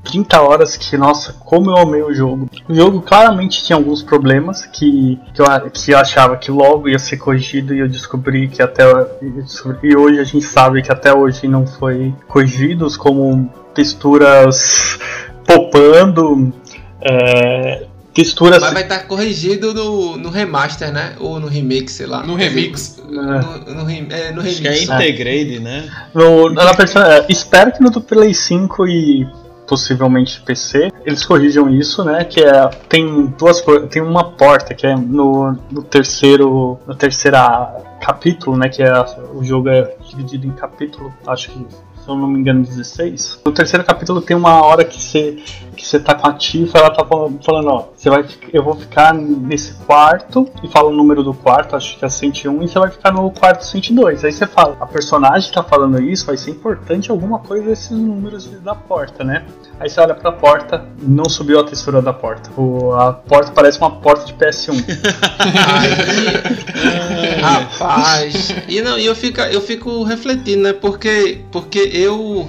[0.03, 2.49] 30 horas que, nossa, como eu amei o jogo.
[2.67, 6.99] O jogo claramente tinha alguns problemas que, que, eu, que eu achava que logo ia
[6.99, 8.83] ser corrigido e eu descobri que até.
[9.81, 14.99] E hoje a gente sabe que até hoje não foi corrigidos, como texturas
[15.47, 16.53] popando.
[16.99, 18.59] É, texturas.
[18.59, 21.15] Mas vai estar tá corrigido no, no remaster, né?
[21.19, 22.23] Ou no remake, sei lá.
[22.23, 22.97] No remix.
[23.05, 24.47] No, no, no, é, no remix.
[24.47, 25.89] Acho que é integrate, né?
[26.13, 29.27] No, na versão, é, espero que no do Play 5 e
[29.67, 32.23] possivelmente PC, eles corrijam isso, né?
[32.23, 38.57] Que é tem duas tem uma porta que é no, no terceiro no terceira capítulo,
[38.57, 38.69] né?
[38.69, 38.93] Que é
[39.33, 41.65] o jogo é dividido em capítulo, acho que
[42.05, 43.41] se eu não me engano, 16.
[43.43, 45.37] No terceiro capítulo tem uma hora que você
[45.75, 49.13] que você tá com a Tifa, ela tá falando, ó, você vai, eu vou ficar
[49.13, 52.89] nesse quarto, e fala o número do quarto, acho que é 101, e você vai
[52.89, 54.23] ficar no quarto 102.
[54.23, 58.45] Aí você fala, a personagem tá falando isso, vai ser importante alguma coisa desses números
[58.61, 59.45] da porta, né?
[59.79, 62.49] Aí você olha pra porta, não subiu a textura da porta.
[62.59, 64.75] O, a porta parece uma porta de PS1.
[67.19, 68.55] Aí, rapaz.
[68.67, 70.73] E não, eu fico, eu fico refletindo, né?
[70.73, 72.47] Porque, porque eu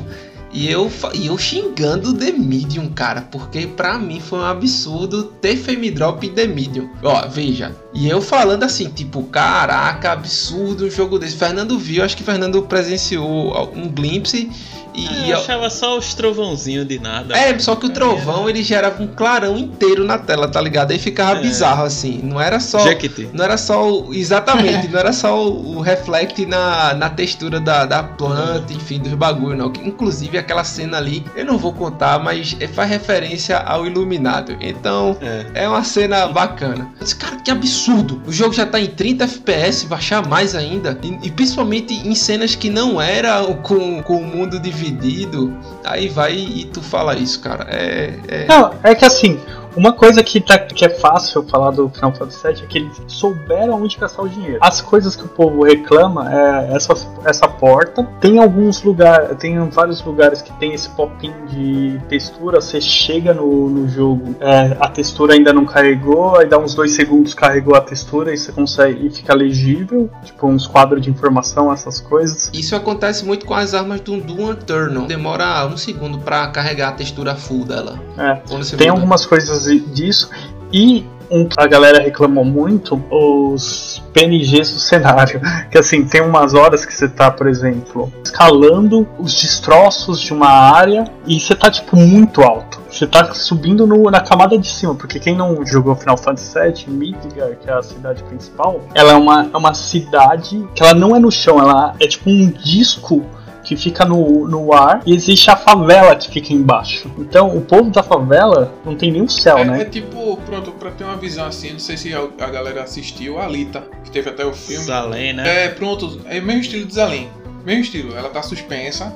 [0.57, 5.55] e eu, e eu xingando The Medium, cara, porque pra mim foi um absurdo ter
[5.55, 6.89] Fame Drop em The Medium.
[7.03, 7.77] Ó, veja.
[7.93, 11.37] E eu falando assim, tipo, caraca, absurdo um jogo desse.
[11.37, 14.51] Fernando viu, acho que Fernando presenciou um glimpse
[14.97, 17.37] e eu achava só os trovãozinhos de nada.
[17.37, 20.91] É, só que o trovão ele gerava um clarão inteiro na tela, tá ligado?
[20.91, 21.43] Aí ficava é.
[21.43, 22.21] bizarro assim.
[22.23, 22.79] Não era só.
[22.79, 23.29] Jacket.
[23.33, 23.87] Não era só.
[23.87, 28.99] O, exatamente, não era só o, o reflect na, na textura da, da planta, enfim,
[28.99, 29.71] dos bagulho, não.
[29.85, 34.57] Inclusive aquela cena ali, eu não vou contar, mas faz referência ao Iluminado.
[34.61, 36.89] Então, é, é uma cena bacana.
[36.99, 38.23] Mas, cara, que absurdo!
[38.27, 40.99] O jogo já tá em 30 FPS, baixar mais ainda.
[41.03, 45.53] E, e principalmente em cenas que não era com, com o mundo dividido,
[45.85, 47.67] aí vai e tu fala isso, cara.
[47.69, 48.47] É, é...
[48.47, 49.41] Não, é que assim,
[49.77, 53.01] uma coisa que, tá, que é fácil falar do Final Fantasy VII é que eles
[53.07, 54.59] souberam onde gastar o dinheiro.
[54.61, 58.03] As coisas que o povo reclama é essa, essa porta.
[58.21, 62.61] Tem alguns lugares, tem vários lugares que tem esse popinho de textura.
[62.61, 66.93] Você chega no, no jogo, é, a textura ainda não carregou, aí dá uns dois
[66.93, 71.73] segundos carregou a textura e você consegue e fica legível, tipo uns quadros de informação,
[71.73, 72.51] essas coisas.
[72.53, 75.07] Isso acontece muito com as armas do Doom Eternal.
[75.07, 78.01] Demora um segundo para carregar a textura full dela.
[78.17, 78.35] É.
[78.35, 78.91] Tem muda.
[78.91, 80.31] algumas coisas disso.
[80.73, 85.41] E um que a galera reclamou muito, os PNGs do cenário.
[85.71, 90.49] Que assim, tem umas horas que você tá, por exemplo, escalando os destroços de uma
[90.49, 92.81] área e você tá tipo muito alto.
[92.91, 96.95] Você tá subindo no, na camada de cima, porque quem não jogou Final Fantasy VII,
[96.95, 101.15] Midgar, que é a cidade principal, ela é uma, é uma cidade que ela não
[101.15, 103.25] é no chão, ela é tipo um disco
[103.67, 107.11] que fica no, no ar e existe a favela que fica embaixo.
[107.19, 109.83] Então o povo da favela não tem nem o céu, é, né?
[109.83, 113.39] É tipo, pronto, pra ter uma visão assim, não sei se a, a galera assistiu,
[113.41, 114.85] a Alita, que teve até o filme.
[114.85, 115.65] Zalém, né?
[115.65, 117.29] É, pronto, é o mesmo estilo de Zalém.
[117.65, 119.13] Mesmo estilo, ela tá suspensa,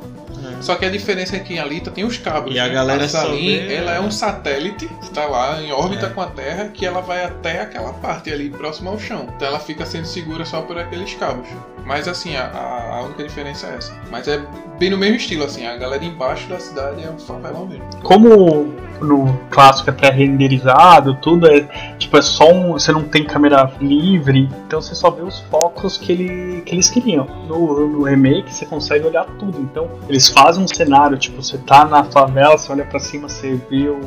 [0.59, 0.63] é.
[0.63, 2.55] Só que a diferença é que em Alita tem os cabos.
[2.55, 2.73] E a né?
[2.73, 6.11] galera a ela é um satélite que está lá em órbita é.
[6.11, 9.29] com a Terra que ela vai até aquela parte ali próxima ao chão.
[9.37, 11.49] Então ela fica sendo segura só por aqueles cabos.
[11.85, 13.93] Mas assim, a, a única diferença é essa.
[14.11, 14.41] Mas é
[14.79, 17.85] bem no mesmo estilo, assim, a galera embaixo da cidade é um favelão mesmo.
[18.03, 21.61] Como no clássico é pré-renderizado, tudo é
[21.99, 25.97] tipo é só um, você não tem câmera livre, então você só vê os focos
[25.97, 27.27] que, ele, que eles queriam.
[27.47, 31.85] No, no remake você consegue olhar tudo, então eles fazem um cenário, tipo, você tá
[31.85, 34.01] na favela, você olha para cima, você vê o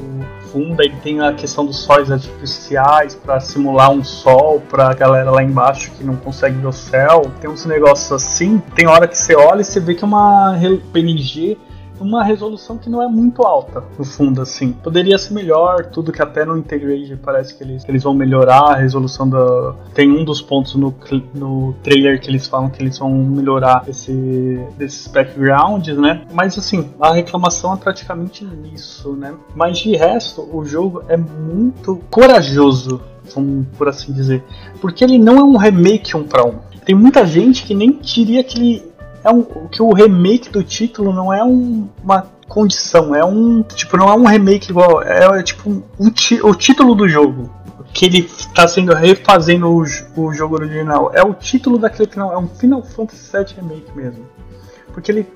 [0.51, 5.43] fundo, aí tem a questão dos sóis artificiais para simular um sol pra galera lá
[5.43, 7.23] embaixo que não consegue ver o céu.
[7.41, 10.57] Tem uns negócios assim, tem hora que você olha e você vê que é uma
[10.91, 11.57] PNG
[11.99, 14.71] uma resolução que não é muito alta, no fundo, assim.
[14.71, 18.71] Poderia ser melhor, tudo que até no Integrate parece que eles, que eles vão melhorar
[18.71, 19.75] a resolução da.
[19.93, 20.93] Tem um dos pontos no,
[21.33, 26.25] no trailer que eles falam que eles vão melhorar esse, desses backgrounds, né?
[26.33, 29.33] Mas assim, a reclamação é praticamente nisso, né?
[29.55, 33.01] Mas de resto, o jogo é muito corajoso,
[33.77, 34.43] por assim dizer.
[34.81, 36.72] Porque ele não é um remake um para um.
[36.85, 41.13] Tem muita gente que nem diria que ele é um, que o remake do título
[41.13, 45.43] não é um, uma condição, é um tipo não é um remake igual, é, é
[45.43, 45.81] tipo um,
[46.43, 47.49] o título do jogo
[47.93, 49.83] que ele está sendo refazendo o,
[50.17, 51.11] o jogo original.
[51.13, 54.25] É o título daquele final, é um Final Fantasy VII remake mesmo,
[54.93, 55.27] porque ele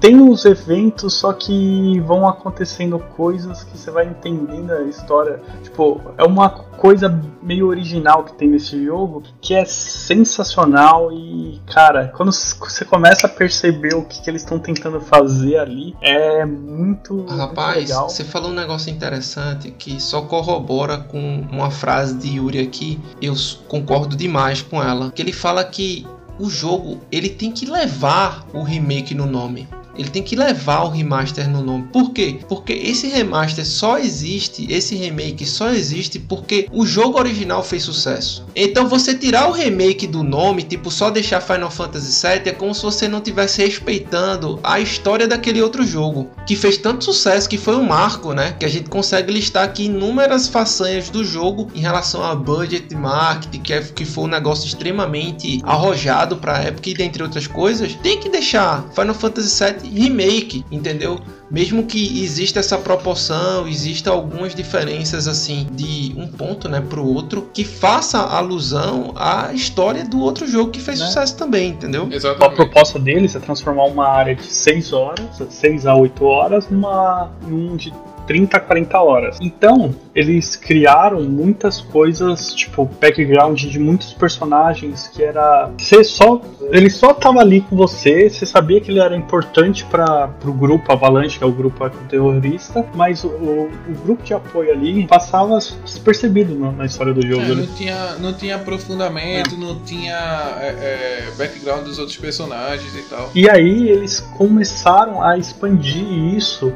[0.00, 5.40] tem os eventos, só que vão acontecendo coisas que você vai entendendo a história.
[5.62, 12.08] Tipo, é uma coisa meio original que tem nesse jogo que é sensacional e, cara,
[12.16, 17.26] quando você começa a perceber o que, que eles estão tentando fazer ali, é muito.
[17.26, 22.60] Rapaz, muito você falou um negócio interessante que só corrobora com uma frase de Yuri
[22.60, 22.98] aqui.
[23.20, 23.34] Eu
[23.68, 25.10] concordo demais com ela.
[25.10, 26.06] Que ele fala que
[26.38, 29.68] o jogo ele tem que levar o remake no nome.
[30.00, 31.88] Ele tem que levar o remaster no nome.
[31.92, 32.38] Por quê?
[32.48, 38.44] Porque esse remaster só existe, esse remake só existe porque o jogo original fez sucesso.
[38.56, 42.74] Então você tirar o remake do nome, tipo só deixar Final Fantasy VII, é como
[42.74, 47.58] se você não tivesse respeitando a história daquele outro jogo que fez tanto sucesso que
[47.58, 48.56] foi um marco, né?
[48.58, 53.60] Que a gente consegue listar aqui inúmeras façanhas do jogo em relação a budget marketing,
[53.60, 57.94] que, é, que foi um negócio extremamente arrojado para a época e dentre outras coisas.
[58.02, 61.20] Tem que deixar Final Fantasy VII remake, entendeu?
[61.50, 67.48] Mesmo que exista essa proporção, exista algumas diferenças assim de um ponto, né, pro outro,
[67.52, 71.06] que faça alusão à história do outro jogo que fez né?
[71.06, 72.08] sucesso também, entendeu?
[72.10, 72.52] Exatamente.
[72.52, 77.30] A proposta deles é transformar uma área de 6 horas, 6 a 8 horas, numa,
[77.46, 77.92] num de
[78.30, 79.38] 30 a 40 horas.
[79.40, 85.68] Então, eles criaram muitas coisas, tipo, background de muitos personagens que era.
[85.76, 86.40] Você só.
[86.70, 90.92] Ele só tava ali com você, você sabia que ele era importante para pro grupo
[90.92, 95.58] Avalanche, que é o grupo terrorista, mas o, o, o, grupo de apoio ali passava
[95.84, 97.42] despercebido na, na história do jogo.
[97.42, 99.58] É, não, tinha, não tinha aprofundamento, é.
[99.58, 103.28] não tinha é, é, background dos outros personagens e tal.
[103.34, 106.06] E aí eles começaram a expandir
[106.36, 106.72] isso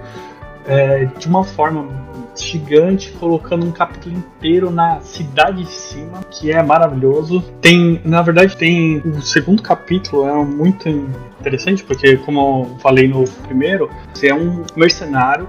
[0.67, 1.89] é, de uma forma
[2.37, 7.41] gigante, colocando um capítulo inteiro na cidade de cima, que é maravilhoso.
[7.61, 13.25] Tem, na verdade, tem o segundo capítulo é muito interessante porque, como eu falei no
[13.47, 15.47] primeiro, você é um mercenário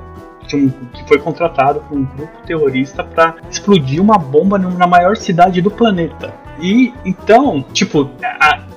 [0.54, 5.62] um, que foi contratado por um grupo terrorista para explodir uma bomba na maior cidade
[5.62, 6.34] do planeta.
[6.60, 8.12] E então, tipo,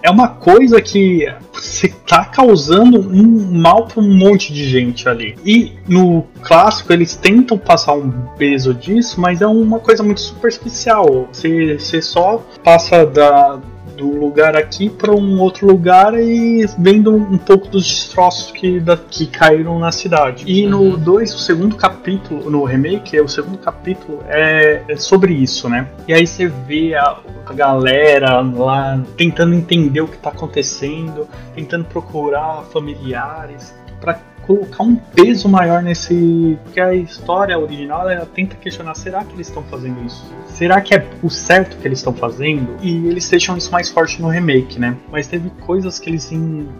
[0.09, 5.36] é uma coisa que você tá causando um mal para um monte de gente ali.
[5.44, 11.28] E no clássico eles tentam passar um peso disso, mas é uma coisa muito superficial.
[11.30, 13.61] Você, você só passa da
[13.99, 18.96] do lugar aqui para um outro lugar e vendo um pouco dos destroços que, da,
[18.96, 20.44] que caíram na cidade.
[20.46, 21.36] E no 2, uhum.
[21.36, 25.88] o segundo capítulo, no remake, é o segundo capítulo é, é sobre isso, né?
[26.07, 31.84] E aí você vê a, a galera lá tentando entender o que está acontecendo, tentando
[31.84, 36.59] procurar familiares para colocar um peso maior nesse.
[36.64, 40.24] Porque a história original ela tenta questionar: será que eles estão fazendo isso?
[40.46, 42.76] Será que é o certo que eles estão fazendo?
[42.80, 44.96] E eles deixam isso mais forte no remake, né?
[45.12, 46.26] Mas teve coisas que eles,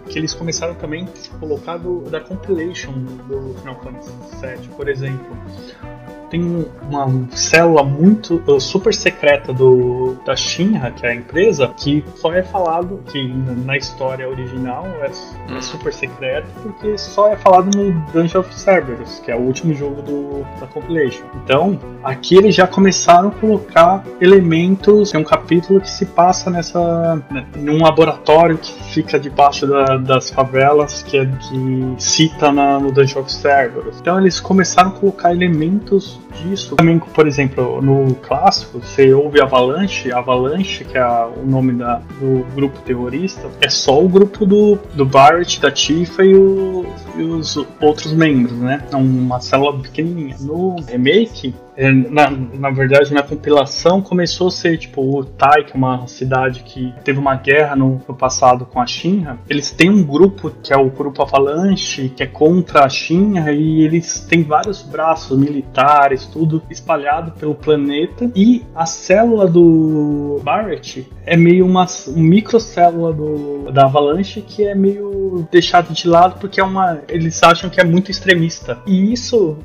[0.09, 2.91] que eles começaram também a colocar do, da compilation
[3.27, 4.11] do Final Fantasy
[4.41, 5.37] VII, por exemplo
[6.29, 12.03] tem uma célula muito uh, super secreta do da Shinra, que é a empresa, que
[12.15, 13.27] só é falado que
[13.65, 15.61] na história original é, é hum.
[15.61, 20.01] super secreto, porque só é falado no Dungeon of Cerberus, que é o último jogo
[20.01, 21.23] do, da compilation.
[21.43, 27.21] Então, aqui eles já começaram a colocar elementos, tem um capítulo que se passa nessa
[27.31, 32.91] né, num laboratório que fica debaixo da, das favelas, que é que cita na, no
[32.91, 33.99] Dungeon of Cerberus.
[33.99, 36.75] Então eles começaram a colocar elementos disso.
[36.75, 42.45] Também, por exemplo, no clássico, você ouve Avalanche, Avalanche, que é o nome da, do
[42.55, 46.85] grupo terrorista, é só o grupo do, do Barrett, da Tifa e, o,
[47.17, 48.85] e os outros membros, né?
[48.91, 50.35] É uma célula pequenininha.
[50.39, 51.53] No remake,
[52.09, 56.63] na, na verdade, na compilação começou a ser tipo o Tai, que é uma cidade
[56.63, 59.37] que teve uma guerra no, no, passado com a Shinra.
[59.49, 63.81] Eles têm um grupo que é o grupo Avalanche, que é contra a Shinra, e
[63.81, 68.29] eles têm vários braços militares, tudo espalhado pelo planeta.
[68.35, 74.75] E a célula do Barrett é meio uma, uma microcélula do, da Avalanche que é
[74.75, 78.79] meio deixada de lado porque é uma, eles acham que é muito extremista.
[78.85, 79.57] E isso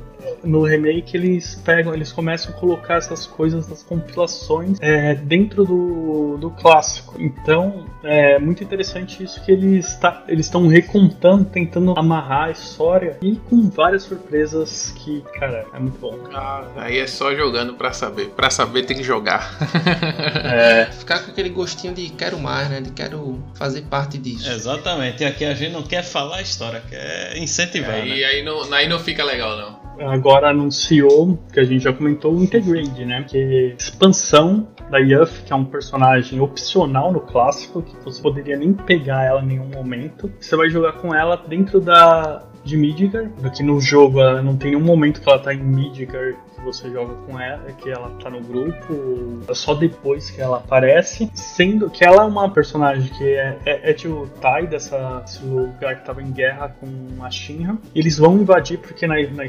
[0.45, 6.37] no remake eles pegam, eles começam a colocar essas coisas das compilações é, dentro do,
[6.37, 7.15] do clássico.
[7.19, 13.17] Então é muito interessante isso que eles tá, eles estão recontando, tentando amarrar a história
[13.21, 16.17] e com várias surpresas que, cara, é muito bom.
[16.33, 18.29] Ah, aí é só jogando para saber.
[18.29, 19.57] Para saber tem que jogar.
[20.43, 20.85] é.
[20.91, 22.81] Ficar com aquele gostinho de quero mais, né?
[22.81, 24.49] De quero fazer parte disso.
[24.49, 25.23] Exatamente.
[25.23, 27.95] E aqui a gente não quer falar a história, quer incentivar.
[27.95, 28.07] É, né?
[28.07, 32.33] E aí não, aí não fica legal, não agora anunciou, que a gente já comentou,
[32.33, 33.23] o Intergrade, né?
[33.23, 38.57] Que é expansão da Yuff, que é um personagem opcional no clássico, que você poderia
[38.57, 40.31] nem pegar ela em nenhum momento.
[40.39, 44.83] Você vai jogar com ela dentro da de Midgar, aqui no jogo não tem nenhum
[44.83, 46.35] momento que ela tá em Midgar
[46.65, 51.29] você joga com ela, que ela tá no grupo, é só depois que ela aparece,
[51.33, 55.97] sendo que ela é uma personagem que é, é, é tipo Tai dessa, desse lugar
[55.97, 57.77] que tava em guerra com a Shinra.
[57.93, 59.45] Eles vão invadir porque na, na,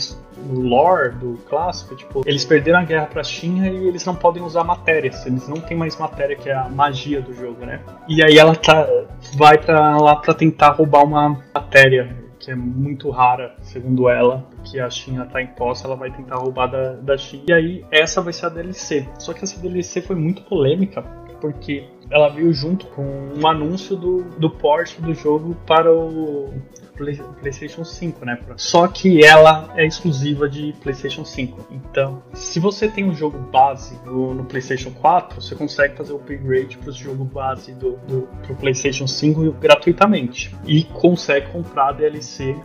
[0.47, 4.43] no lore do clássico, tipo, eles perderam a guerra pra Shinra e eles não podem
[4.43, 7.81] usar matérias, eles não têm mais matéria, que é a magia do jogo, né?
[8.07, 8.87] E aí ela tá,
[9.35, 14.79] vai pra lá pra tentar roubar uma matéria que é muito rara, segundo ela, que
[14.79, 17.43] a China tá em posse, ela vai tentar roubar da, da China.
[17.49, 19.09] E aí, essa vai ser a DLC.
[19.19, 21.03] Só que essa DLC foi muito polêmica,
[21.41, 26.55] porque ela veio junto com um anúncio do, do port do jogo para o
[26.97, 28.39] PlayStation 5, né?
[28.57, 31.67] Só que ela é exclusiva de PlayStation 5.
[31.71, 36.17] Então, se você tem um jogo base no, no PlayStation 4, você consegue fazer o
[36.17, 41.93] upgrade para o jogo base do, do pro PlayStation 5 gratuitamente e consegue comprar a
[41.93, 42.57] DLC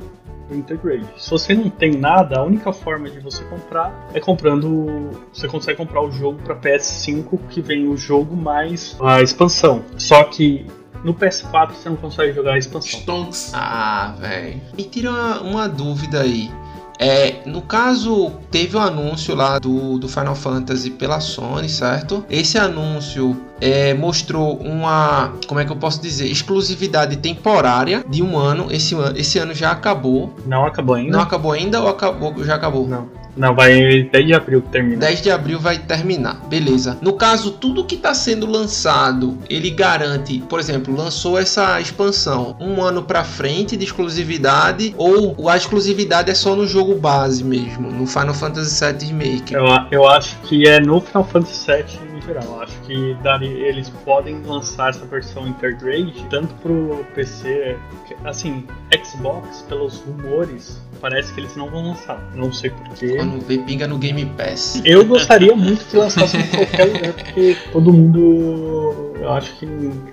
[0.48, 1.08] do Intergrade.
[1.18, 5.10] Se você não tem nada, a única forma de você comprar é comprando.
[5.34, 9.84] Você consegue comprar o jogo para PS5 que vem o jogo mais a expansão.
[9.98, 10.66] Só que
[11.04, 13.00] no PS4 você não consegue jogar a expansão.
[13.00, 13.52] Stonks.
[13.54, 14.62] Ah, velho.
[14.76, 16.52] Me tira uma, uma dúvida aí.
[17.04, 22.24] É, no caso, teve o um anúncio lá do, do Final Fantasy pela Sony, certo?
[22.30, 28.38] Esse anúncio é, mostrou uma, como é que eu posso dizer, exclusividade temporária de um
[28.38, 28.68] ano.
[28.72, 30.36] Esse, esse ano já acabou.
[30.46, 31.12] Não acabou ainda?
[31.12, 32.88] Não acabou ainda ou acabou, já acabou?
[32.88, 33.10] Não.
[33.36, 34.98] Não, vai 10 de abril que termina.
[34.98, 36.98] 10 de abril vai terminar, beleza.
[37.02, 42.82] No caso, tudo que está sendo lançado, ele garante, por exemplo, lançou essa expansão um
[42.82, 48.06] ano para frente de exclusividade ou a exclusividade é só no jogo base mesmo, no
[48.06, 49.54] Final Fantasy VII Remake?
[49.54, 52.62] Eu, eu acho que é no Final Fantasy VII em geral.
[52.62, 57.78] Acho que daria, eles podem lançar essa versão Intergrade tanto pro PC,
[58.24, 58.66] assim,
[59.04, 62.24] Xbox, pelos rumores, parece que eles não vão lançar.
[62.36, 63.18] Não sei porquê.
[63.18, 64.82] Quando vê, pinga no Game Pass.
[64.86, 69.12] Eu gostaria muito que lançasse em qualquer lugar, porque todo mundo.
[69.20, 69.68] Eu acho que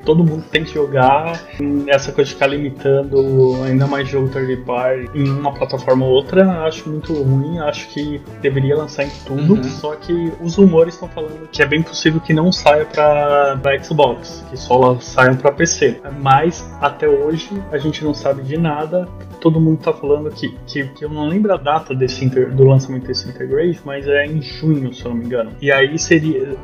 [0.05, 1.41] todo mundo tem que jogar.
[1.87, 6.65] Essa coisa de ficar limitando ainda mais jogo third party em uma plataforma ou outra,
[6.65, 7.59] acho muito ruim.
[7.59, 9.55] Acho que deveria lançar em tudo.
[9.55, 9.65] Uhum.
[9.65, 13.83] Só que os rumores estão falando que é bem possível que não saia pra, pra
[13.83, 16.01] Xbox, que só saiam pra PC.
[16.21, 19.09] Mas até hoje a gente não sabe de nada
[19.41, 22.65] todo mundo tá falando que, que, que, eu não lembro a data desse inter, do
[22.65, 25.53] lançamento desse Intergrade, mas é em junho, se eu não me engano.
[25.61, 26.57] E aí seria,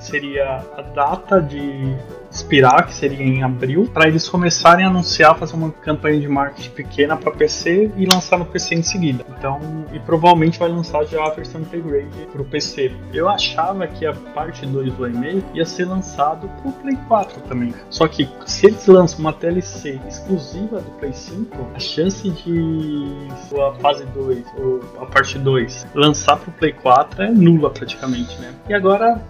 [0.00, 1.94] seria a data de
[2.30, 6.70] expirar, que seria em abril, para eles começarem a anunciar, fazer uma campanha de marketing
[6.70, 9.24] pequena para PC e lançar no PC em seguida.
[9.38, 9.60] Então,
[9.92, 12.92] e provavelmente vai lançar já a versão Integrate para o PC.
[13.12, 17.40] Eu achava que a parte 2 do e-mail ia ser lançado para o Play 4
[17.42, 17.74] também.
[17.90, 23.28] Só que se eles lançam uma DLC exclusiva do Play 5, a chance de
[23.60, 28.38] a fase 2 ou a parte 2 lançar para o Play 4 é nula praticamente,
[28.40, 28.54] né?
[28.68, 29.20] E agora,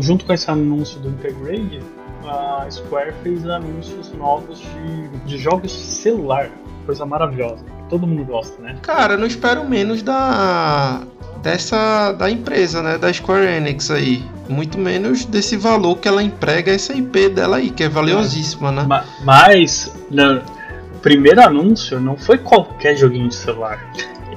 [0.00, 1.80] junto com esse anúncio do Integrate,
[2.26, 6.50] a Square fez anúncios novos de, de jogos de celular.
[6.84, 7.64] Coisa maravilhosa.
[7.88, 8.76] Todo mundo gosta, né?
[8.82, 11.02] Cara, não espero menos da
[11.42, 14.24] dessa da empresa, né, da Square Enix aí.
[14.48, 18.86] Muito menos desse valor que ela emprega essa IP dela aí, que é valiosíssima, né?
[19.22, 20.57] Mas, no
[20.98, 23.78] primeiro anúncio não foi qualquer joguinho de celular.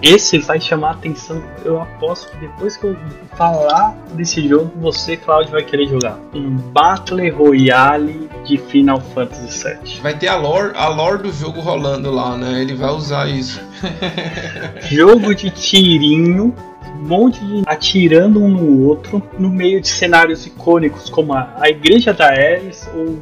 [0.01, 1.43] Esse vai chamar a atenção.
[1.63, 2.97] Eu aposto que depois que eu
[3.35, 6.17] falar desse jogo, você, Claudio, vai querer jogar.
[6.33, 10.01] Um Battle Royale de Final Fantasy VII.
[10.01, 12.61] Vai ter a lore, a lore do jogo rolando lá, né?
[12.61, 13.61] Ele vai usar isso.
[14.89, 16.55] jogo de tirinho
[17.01, 21.67] um monte de atirando um no outro no meio de cenários icônicos como a, a
[21.67, 23.17] igreja da Ares ou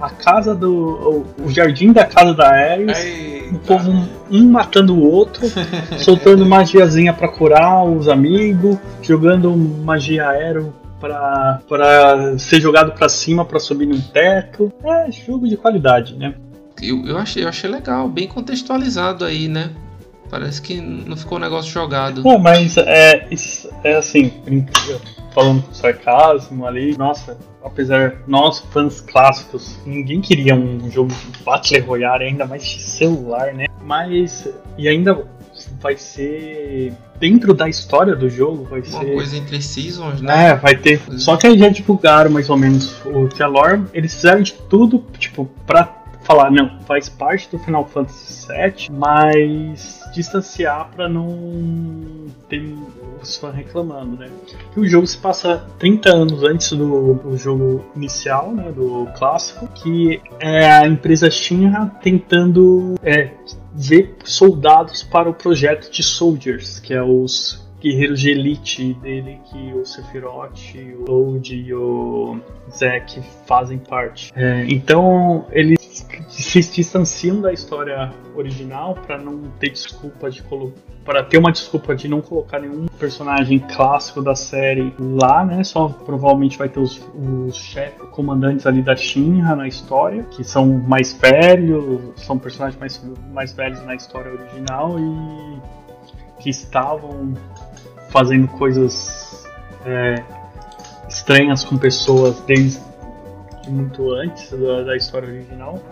[0.00, 1.24] a casa do.
[1.38, 3.34] o, o jardim da casa da Ares.
[3.52, 5.42] O povo um, um matando o outro,
[5.98, 13.44] soltando magiazinha para curar os amigos, jogando magia aero para para ser jogado para cima
[13.44, 14.72] para subir num teto.
[14.84, 16.34] É jogo de qualidade, né?
[16.82, 19.70] Eu, eu, achei, eu achei legal, bem contextualizado aí, né?
[20.28, 22.22] Parece que não ficou um negócio jogado.
[22.22, 23.28] Pô, mas é,
[23.84, 24.32] é assim,
[25.32, 31.82] falando com sarcasmo ali, nossa, apesar nós fãs clássicos, ninguém queria um jogo de Battle
[31.82, 33.66] Royale, ainda mais de celular, né?
[33.82, 35.26] Mas e ainda
[35.80, 40.50] vai ser dentro da história do jogo, vai Uma ser coisa entre seasons, né?
[40.50, 41.00] É, vai ter.
[41.16, 44.52] Só que aí já divulgaram mais ou menos o que a lore, eles fizeram de
[44.52, 52.26] tudo, tipo, para falar, não, faz parte do Final Fantasy VII, mas distanciar para não
[52.48, 52.62] ter
[53.20, 54.30] os fãs reclamando, né?
[54.72, 59.66] Que o jogo se passa 30 anos antes do, do jogo inicial, né, do clássico,
[59.68, 63.30] que é a empresa Shinra tentando é,
[63.74, 69.74] ver soldados para o projeto de Soldiers, que é os guerreiros de elite dele que
[69.74, 74.32] o Sephiroth, o Load e o Zack fazem parte.
[74.34, 75.78] É, então eles
[76.30, 80.42] se distanciam da história original para não ter desculpa de
[81.04, 85.62] para ter uma desculpa de não colocar nenhum personagem clássico da série lá, né?
[85.62, 90.66] Só provavelmente vai ter os, os chefes, comandantes ali da Shinra na história, que são
[90.66, 95.74] mais velhos, são personagens mais, mais velhos na história original e
[96.42, 97.34] que estavam
[98.14, 99.44] fazendo coisas
[99.84, 100.22] é,
[101.08, 102.80] estranhas com pessoas desde
[103.66, 105.82] muito antes da, da história original.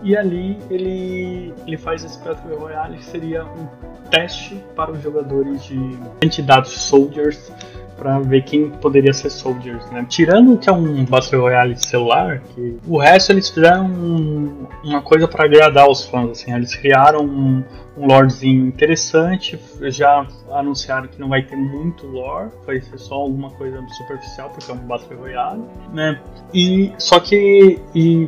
[0.00, 3.66] E ali ele, ele faz esse Battle Royale que seria um
[4.10, 5.76] teste para os jogadores de
[6.22, 7.50] entidades Soldiers
[8.00, 10.06] para ver quem poderia ser Soldiers, né?
[10.08, 15.28] Tirando que é um Battle Royale celular, que o resto eles fizeram um, uma coisa
[15.28, 17.62] para agradar os fãs, assim, eles criaram um,
[17.98, 23.50] um lorezinho interessante, já anunciaram que não vai ter muito lore, vai ser só alguma
[23.50, 26.18] coisa superficial porque é um Battle Royale, né?
[26.54, 28.26] E só que e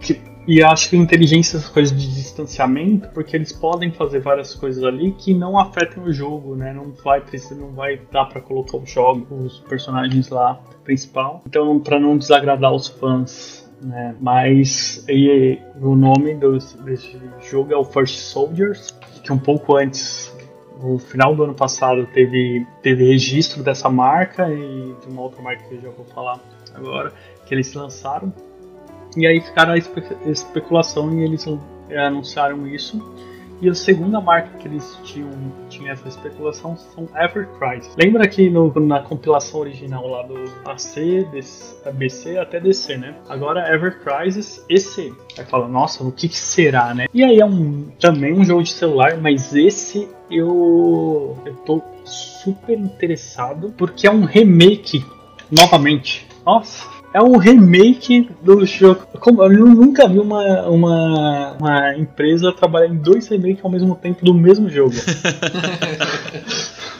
[0.00, 4.84] que e acho que inteligência essas coisas de distanciamento, porque eles podem fazer várias coisas
[4.84, 6.72] ali que não afetem o jogo, né?
[6.72, 11.42] Não vai precisar, não vai dar para colocar os jogos, os personagens lá principal.
[11.46, 14.14] Então, para não desagradar os fãs, né?
[14.20, 17.18] Mas e, o nome do, desse
[17.48, 20.34] jogo é o First Soldiers, que um pouco antes
[20.82, 25.64] no final do ano passado teve, teve registro dessa marca e de uma outra marca
[25.64, 26.38] que eu já vou falar
[26.74, 27.12] agora,
[27.46, 28.32] que eles lançaram
[29.16, 31.46] e aí ficaram a espe especulação e eles
[31.90, 33.00] anunciaram isso.
[33.60, 35.30] E a segunda marca que eles tinham,
[35.70, 37.88] tinha essa especulação são Evercrise.
[37.96, 40.34] Lembra que no, na compilação original lá do
[40.66, 43.14] AC, DC, BC até DC, né?
[43.28, 45.14] Agora Evercrisis EC.
[45.38, 47.06] Aí fala, nossa, o que, que, será, né?
[47.14, 52.78] E aí é um, também um jogo de celular, mas esse eu, eu tô super
[52.78, 55.04] interessado porque é um remake
[55.50, 56.26] novamente.
[56.44, 59.06] Nossa, é um remake do jogo.
[59.20, 64.24] Como, eu nunca vi uma, uma, uma empresa trabalhar em dois remakes ao mesmo tempo
[64.24, 64.94] do mesmo jogo.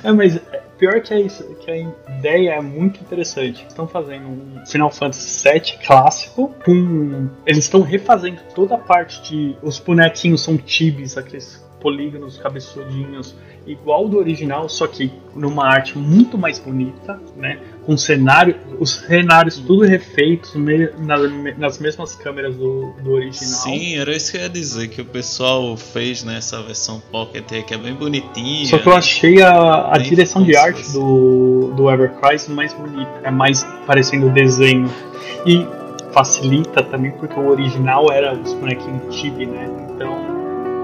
[0.05, 0.41] é, mas
[0.79, 1.79] pior que, é isso, que a
[2.17, 3.67] ideia é muito interessante.
[3.69, 7.29] Estão fazendo um Final Fantasy VII clássico com.
[7.45, 9.57] Eles estão refazendo toda a parte de.
[9.63, 16.39] Os bonequinhos são tibis, aqueles polígonos cabeçudinhos igual do original, só que numa arte muito
[16.39, 17.59] mais bonita, né?
[17.85, 20.55] Com cenário, os cenários tudo refeitos
[21.59, 23.61] nas mesmas câmeras do, do original.
[23.61, 27.45] Sim, era isso que eu ia dizer, que o pessoal fez nessa né, versão Pocket
[27.67, 28.65] que é bem bonitinha.
[28.65, 33.31] Só que eu achei a, a direção de arte do, do Evercrise mais bonita, é
[33.31, 34.91] mais parecendo o desenho.
[35.45, 35.67] E
[36.13, 39.69] facilita também porque o original era os bonequinhos chibi, né?
[39.91, 40.17] Então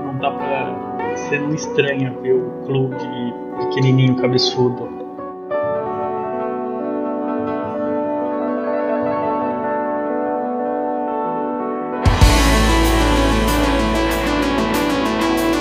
[0.04, 0.89] não dá pra
[1.30, 2.96] você não estranha ver o clube
[3.60, 4.88] pequenininho, cabeçudo.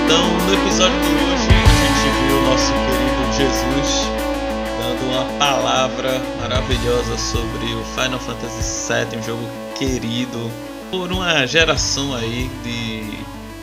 [0.05, 4.07] Então, no episódio de hoje, a gente viu o nosso querido Jesus
[4.79, 9.43] dando uma palavra maravilhosa sobre o Final Fantasy VII, um jogo
[9.77, 10.49] querido
[10.89, 13.03] por uma geração aí de,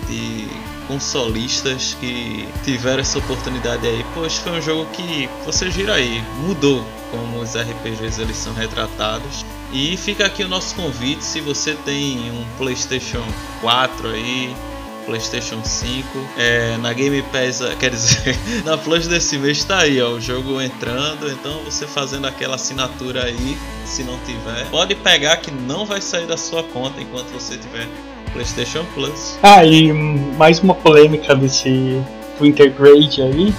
[0.06, 4.04] de consolistas que tiveram essa oportunidade aí.
[4.14, 9.44] Poxa, foi um jogo que, vocês viram aí, mudou como os RPGs eles são retratados.
[9.72, 13.24] E fica aqui o nosso convite, se você tem um PlayStation
[13.60, 14.54] 4 aí,
[15.04, 16.06] PlayStation 5,
[16.36, 20.60] é, na Game Pass, quer dizer, na Plus desse mês está aí, ó, o jogo
[20.60, 26.00] entrando, então você fazendo aquela assinatura aí, se não tiver, pode pegar que não vai
[26.00, 27.88] sair da sua conta enquanto você tiver
[28.36, 29.38] PlayStation Plus.
[29.42, 32.02] Ah, e mais uma polêmica desse
[32.38, 33.54] Wintergrade aí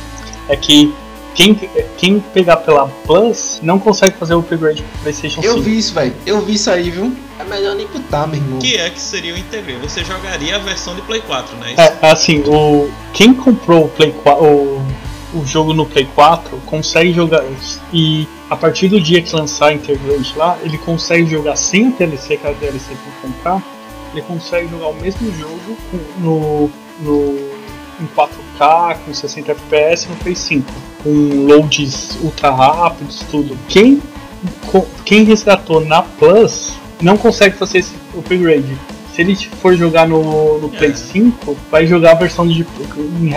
[0.47, 0.93] é que
[1.33, 1.55] quem,
[1.97, 5.45] quem pegar pela Plus não consegue fazer o upgrade pro PlayStation 5.
[5.53, 6.13] Eu vi isso, velho.
[6.25, 7.15] Eu vi isso aí, viu?
[7.39, 8.59] É melhor nem botar, meu irmão.
[8.59, 9.79] Que é que seria o Integrate?
[9.81, 11.73] Você jogaria a versão de Play 4, né?
[11.73, 11.81] Isso?
[11.81, 14.85] É, assim, o quem comprou o Play 4, o,
[15.33, 17.43] o jogo no Play 4 consegue jogar
[17.91, 22.37] e a partir do dia que lançar Integrate lá, ele consegue jogar sem a DLC,
[22.37, 23.76] que a DLC tem que comprar
[24.13, 25.77] ele consegue jogar o mesmo jogo
[26.19, 27.37] no, no,
[27.99, 30.71] em 4K, com 60 FPS no Play 5,
[31.03, 33.57] com loads ultra rápidos, tudo.
[33.67, 34.01] Quem,
[35.05, 38.77] quem resgatou na Plus não consegue fazer esse upgrade.
[39.17, 40.93] Se ele for jogar no, no Play é.
[40.93, 42.63] 5, vai jogar a versão de,
[43.19, 43.29] em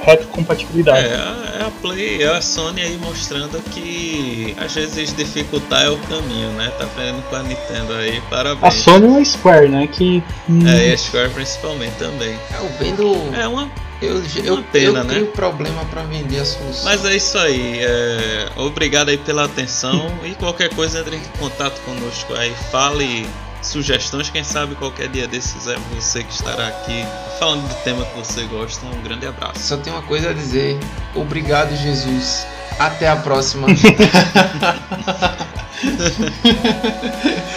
[0.00, 1.08] retrocompatibilidade.
[1.08, 6.48] É, a Play, é a Sony aí mostrando que às vezes dificultar é o caminho,
[6.50, 6.72] né?
[6.78, 8.62] Tá aprendendo com a Nintendo aí, parabéns.
[8.62, 9.88] A Sony e a Square, né?
[9.88, 10.22] Que.
[10.48, 10.64] Hum...
[10.64, 12.38] É, e a Square principalmente também.
[12.56, 13.34] Eu vendo.
[13.36, 13.68] É uma.
[14.00, 15.30] Eu, eu, pena, eu tenho né?
[15.34, 16.84] problema para vender a solução.
[16.84, 17.80] Mas é isso aí.
[17.80, 18.48] É...
[18.58, 20.06] Obrigado aí pela atenção.
[20.24, 22.54] e qualquer coisa entre em contato conosco aí.
[22.70, 23.26] Fale
[23.64, 24.30] sugestões.
[24.30, 27.04] Quem sabe qualquer dia desses é você que estará aqui
[27.38, 28.84] falando do tema que você gosta.
[28.86, 29.60] Um grande abraço.
[29.60, 30.78] Só tenho uma coisa a dizer.
[31.14, 32.46] Obrigado, Jesus.
[32.78, 33.66] Até a próxima.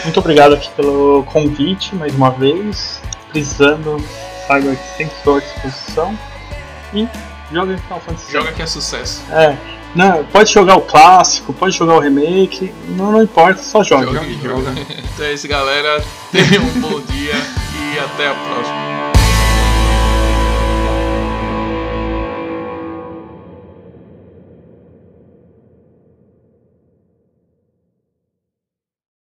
[0.03, 3.01] Muito obrigado aqui pelo convite mais uma vez.
[3.29, 4.03] Precisando,
[4.47, 6.17] saiba que sempre estou à disposição.
[6.93, 7.07] E
[7.51, 8.31] joga Final Fantasy.
[8.31, 9.23] Joga que é sucesso.
[9.31, 9.55] É.
[9.95, 14.05] Não, pode jogar o clássico, pode jogar o remake, não, não importa, só joga.
[14.05, 14.71] Joga, joga.
[15.17, 16.03] Então é isso, galera.
[16.31, 19.06] Tenham um bom dia e até a próxima.